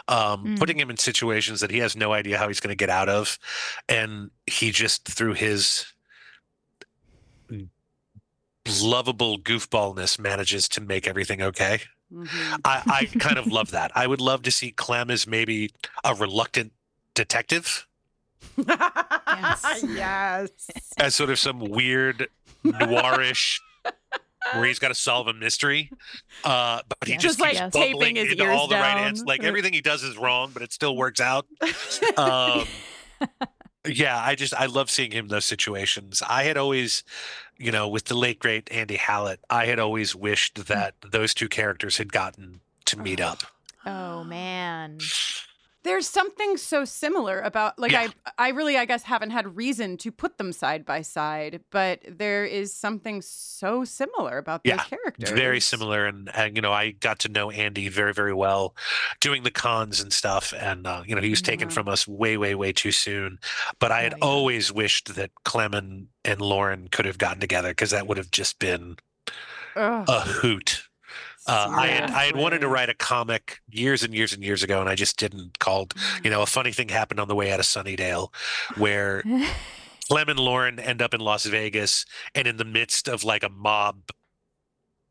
[0.09, 0.59] Um, Mm.
[0.59, 3.11] putting him in situations that he has no idea how he's going to get out
[3.11, 3.39] of
[3.87, 5.85] and he just through his
[8.69, 11.81] lovable goofballness manages to make everything okay.
[12.13, 12.29] Mhm.
[12.65, 13.91] I, I kind of love that.
[13.95, 15.71] I would love to see Clem as maybe
[16.05, 16.73] a reluctant
[17.15, 17.87] detective
[18.57, 19.85] Yes.
[19.89, 20.49] yes.
[20.99, 22.29] as sort of some weird
[22.65, 23.61] noirish
[24.55, 25.91] where he's got to solve a mystery.
[26.45, 27.23] Uh, but he Yes.
[27.23, 29.27] just Just, like, keeps taping bubbling his into ears all the right answers.
[29.27, 31.47] Like everything he does is wrong, but it still works out.
[32.17, 32.67] Um,
[33.89, 36.23] yeah, I just I love seeing him in those situations.
[36.29, 37.05] I had always,
[37.57, 40.67] you know, with the late great Andy Hallett, I had always wished mm.
[40.67, 43.43] that those two characters had gotten to meet up.
[43.85, 44.99] Oh man.
[45.89, 48.09] There's something so similar about like Yeah.
[48.37, 52.01] I I really I guess haven't had reason to put them side by side, but
[52.07, 55.31] there is something so similar about Yeah, characters.
[55.31, 58.77] Very similar, and, and you know, I got to know Andy very, very well,
[59.23, 61.73] doing the cons and stuff, and uh, you know, he was taken Mhm.
[61.73, 63.39] from us way, way, way too soon.
[63.79, 64.25] But I had Oh, yeah.
[64.27, 68.31] always wished that Clem and, and Lorne could have gotten together because that would have
[68.31, 68.97] just been
[69.75, 70.78] Ugh, a hoot.
[71.49, 74.63] Uh, I had I had wanted to write a comic years and years and years
[74.63, 75.59] ago, and I just didn't.
[75.59, 78.33] Called you know, a funny thing happened on the way out of Sunnydale,
[78.77, 79.23] where
[80.09, 83.49] Clem and Lorne end up in Las Vegas, and in the midst of like a
[83.49, 84.11] mob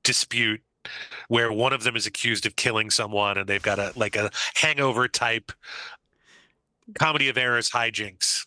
[0.03, 0.61] dispute,
[1.27, 4.29] where one of them is accused of killing someone and they've got a like a
[4.55, 5.51] hangover type
[6.97, 8.45] comedy of errors hijinks.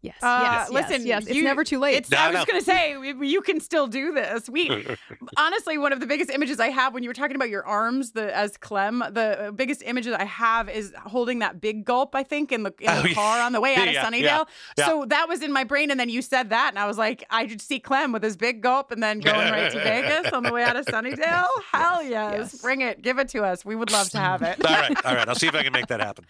[0.00, 0.16] Yes.
[0.22, 0.70] Uh, yes.
[0.70, 1.26] listen, Yes.
[1.26, 1.96] It's you- never too late.
[1.96, 2.44] It's, No, I was no.
[2.44, 2.92] going to say
[3.26, 4.48] you can still do this.
[4.48, 4.86] We
[5.36, 8.12] honestly, one of the biggest images I have when you were talking about your arms,
[8.12, 12.14] the as Clem, the biggest image that I have is holding that big gulp.
[12.14, 13.14] I think in the in Oh, the yeah.
[13.14, 14.22] car on the way out of Yeah, Sunnydale.
[14.22, 14.44] yeah,
[14.78, 14.86] yeah.
[14.86, 17.24] So that was in my brain, and then you said that, and I was like,
[17.30, 20.44] I just see Clem with his big gulp, and then going right to Vegas on
[20.44, 21.46] the way out of Sunnydale.
[21.72, 22.52] Hell yes.
[22.52, 22.62] Yes.
[22.62, 23.64] bring it, give it to us.
[23.64, 24.64] We would love to have it.
[24.64, 25.28] all right, all right.
[25.28, 26.24] I'll see if I can make that happen.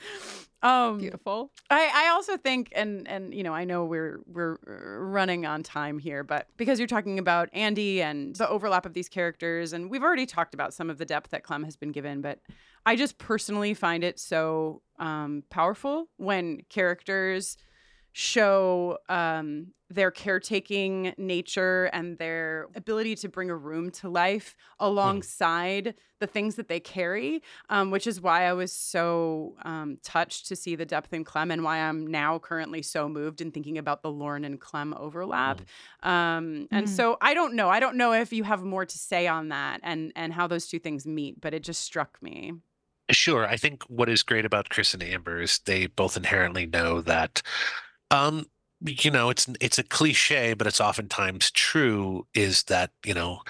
[0.62, 1.52] Um, Beautiful.
[1.70, 5.62] I, I also think, and and you know, I know we're we're uh, running on
[5.62, 9.90] time here, but because you're talking about Andy and the overlap of these characters, and
[9.90, 12.40] we've already talked about some of the depth that Clem has been given, but
[12.86, 17.56] I just personally find it so um, powerful when characters
[18.18, 25.94] show um, their caretaking nature and their ability to bring a room to life alongside
[26.18, 30.56] the things that they carry, um, which is why I was so um, touched to
[30.56, 34.02] see the depth in Clem and why I'm now currently so moved in thinking about
[34.02, 35.60] the Lorne and Clem overlap.
[36.02, 36.88] Um, and Mhm.
[36.88, 37.68] so I don't know.
[37.68, 40.66] I don't know if you have more to say on that and and how those
[40.66, 42.54] two things meet, but it just struck me.
[43.10, 43.46] Sure.
[43.46, 47.40] I think what is great about Chris and Amber is they both inherently know that,
[48.10, 48.46] um,
[48.84, 52.26] you know, it's it's a cliche, but it's oftentimes true.
[52.34, 53.40] Is that you know,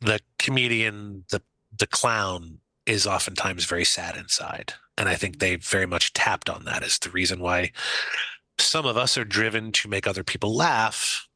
[0.00, 1.40] the comedian, the
[1.78, 6.64] the clown, is oftentimes very sad inside, and I think they very much tapped on
[6.64, 7.72] that as the reason why
[8.58, 11.28] some of us are driven to make other people laugh.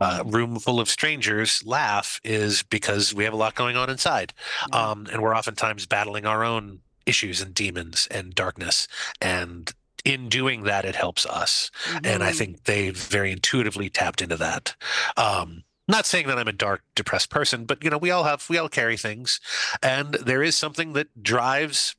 [0.00, 4.32] Uh, room full of strangers laugh is because we have a lot going on inside
[4.72, 8.88] um, and we're oftentimes battling our own issues and demons and darkness
[9.20, 11.70] and in doing that it helps us
[12.04, 12.36] and i Mhm.
[12.38, 14.74] think they very intuitively tapped into that
[15.16, 18.48] um not saying that i'm a dark depressed person but you know we all have
[18.48, 19.40] we all carry things
[19.82, 21.94] and there is something that drives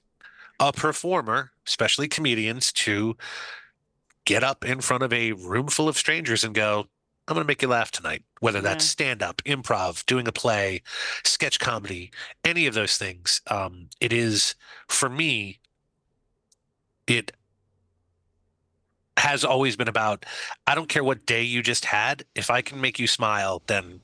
[0.60, 3.16] a performer especially comedians to
[4.26, 6.88] get up in front of a room full of strangers and go
[7.28, 8.92] i'm going to make you laugh tonight whether that's Yeah.
[8.92, 10.82] stand up improv doing a play
[11.24, 12.12] sketch comedy
[12.44, 14.56] any of those things um it is
[14.88, 15.60] for me
[17.08, 17.32] it
[19.18, 20.26] has always been about
[20.68, 24.02] i don't care what day you just had if i can make you smile then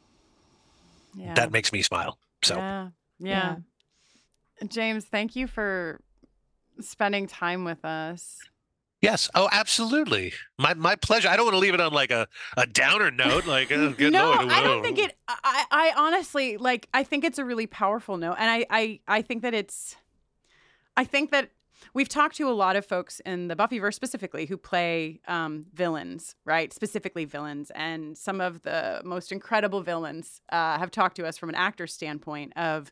[1.16, 1.34] Yeah.
[1.34, 2.89] that makes me smile so Yeah.
[3.20, 3.55] Yeah.
[4.68, 6.01] James, thank you for
[6.82, 8.38] spending time with us.
[9.01, 12.28] yes oh absolutely my my pleasure i don't want to leave it on like a,
[12.57, 15.18] a downer note like oh, good no, lord I don't think it.
[15.28, 16.88] I, I honestly like.
[16.93, 19.95] I think it's a really powerful note, and I, I, I think that it's.
[20.97, 21.49] I think that
[21.93, 26.36] we've talked to a lot of folks in the Buffyverse specifically who play um, villains,
[26.45, 26.73] right?
[26.73, 31.49] Specifically villains, and some of the most incredible villains uh, have talked to us from
[31.49, 32.91] an actor standpoint of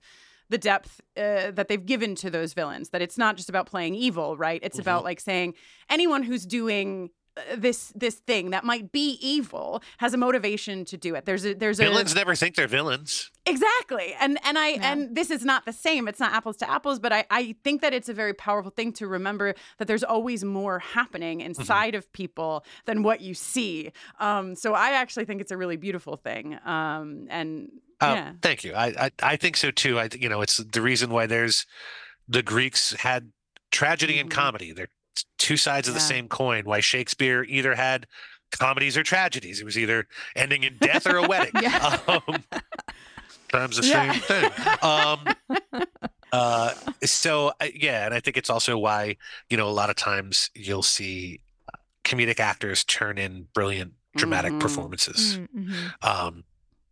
[0.50, 2.90] the depth uh, that they've given to those villains.
[2.90, 4.62] That it's not just about playing evil, right?
[4.64, 5.56] It's about like saying
[5.90, 7.10] anyone who's doing
[7.56, 11.26] this this thing that might be evil has a motivation to do it.
[11.26, 15.30] There's a there's villains a never think they're villains exactly, and and I and this
[15.32, 16.08] is not the same.
[16.08, 18.94] It's not apples to apples, but I I think that it's a very powerful thing
[18.94, 21.48] to remember that there's always more happening Mm-hmm.
[21.62, 23.92] inside of people than what you see.
[24.20, 26.58] Um, so I actually think it's a really beautiful thing.
[26.66, 27.70] Um, and
[28.00, 28.74] Uh, yeah, Thank you.
[28.74, 29.98] I, I I think so too.
[30.00, 31.66] I you know it's the reason why there's
[32.28, 33.32] the Greeks had
[33.72, 34.72] tragedy and comedy.
[34.74, 34.94] They're t-
[35.38, 36.12] two sides of the Mm-hmm.
[36.12, 36.16] Yeah.
[36.18, 36.66] same coin.
[36.66, 38.08] Why Shakespeare either had
[38.52, 39.60] comedies or tragedies.
[39.60, 41.52] It was either ending in death or a wedding.
[41.62, 41.98] Yeah.
[42.08, 42.44] Um,
[43.50, 44.12] times the Yeah.
[44.12, 44.52] same thing.
[44.82, 45.82] Um,
[46.32, 49.18] uh, so yeah, and I think it's also why
[49.50, 51.40] you know a lot of times you'll see
[51.74, 54.60] uh, comedic actors turn in brilliant dramatic Mhm.
[54.60, 55.94] performances Mhm.
[56.02, 56.44] um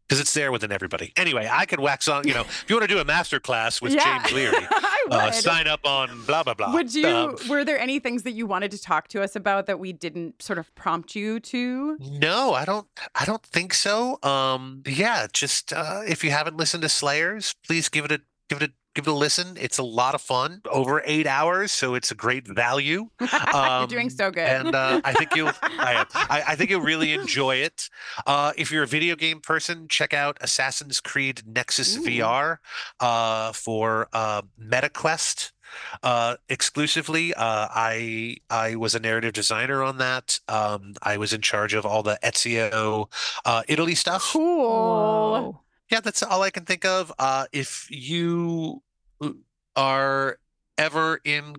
[0.08, 2.88] because it's there within everybody anyway i could wax on you know if you want
[2.88, 4.20] to do a master class with Yeah.
[4.22, 5.34] james leary I uh, would.
[5.36, 7.08] sign up on blah blah blah Would you?
[7.08, 9.94] Um, were there any things that you wanted to talk to us about that we
[9.94, 11.98] didn't sort of prompt you to?
[12.00, 16.82] no i don't i don't think so um yeah just uh if you haven't listened
[16.84, 19.84] to slayers please give it a give it a give it a listen it's a
[19.84, 24.32] lot of fun over eight hours so it's a great value You're doing Um, so
[24.32, 24.48] good.
[24.48, 26.06] and uh, I think you'll I.
[26.16, 27.90] I, I think you'll really enjoy it.
[28.26, 32.02] Uh, if you're a video game person, check out Assassin's Creed Nexus Ooh.
[32.02, 32.58] VR
[33.00, 35.52] uh, for uh, MetaQuest
[36.04, 37.34] uh, exclusively.
[37.34, 40.40] Uh, I I was a narrative designer on that.
[40.48, 43.12] Um, I was in charge of all the Ezio
[43.46, 44.32] uh, Italy stuff.
[44.32, 45.65] cool.
[45.90, 45.96] Whoa.
[45.98, 47.12] Yeah, that's all I can think of.
[47.20, 48.82] Uh, if you
[49.76, 50.40] are
[50.78, 51.56] ever in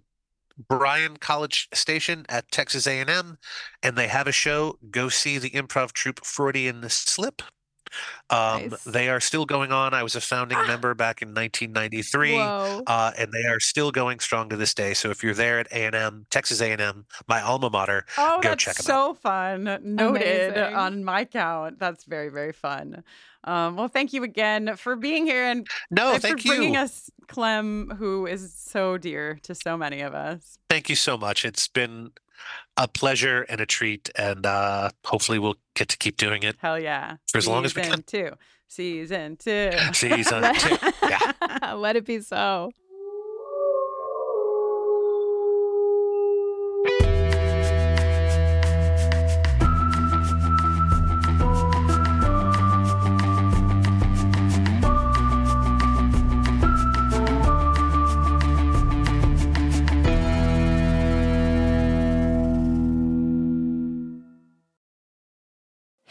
[0.68, 3.38] Bryan College Station at Texas A&M
[3.82, 7.42] and they have a show, go see the improv troupe Freudian Slip.
[8.30, 8.82] Um, Nice.
[8.84, 9.94] They are still going on.
[9.94, 12.82] I was a founding member back in 1993, Whoa.
[12.86, 14.92] uh, and they are still going strong to this day.
[14.92, 18.76] So if you're there at A&M, Texas A&M, my alma mater, Oh, go that's check
[18.76, 19.06] them out.
[19.08, 19.64] so fun.
[19.84, 20.74] Noted Amazing.
[20.74, 21.78] on my count.
[21.78, 23.04] That's very, very fun.
[23.44, 27.10] Um, well, thank you again for being here and No, and thank for bringing us
[27.28, 30.58] Clem, who is so dear to so many of us.
[30.68, 31.44] Thank you so much.
[31.44, 32.10] It's been
[32.76, 36.78] a pleasure and a treat, and uh, hopefully we'll get to keep doing it Hell
[36.78, 37.16] yeah.
[37.30, 38.02] for as long as we can.
[38.02, 38.32] two.
[38.68, 39.70] Season two.
[39.92, 40.76] Season two.
[41.02, 41.74] Yeah.
[41.76, 42.72] Let it be so.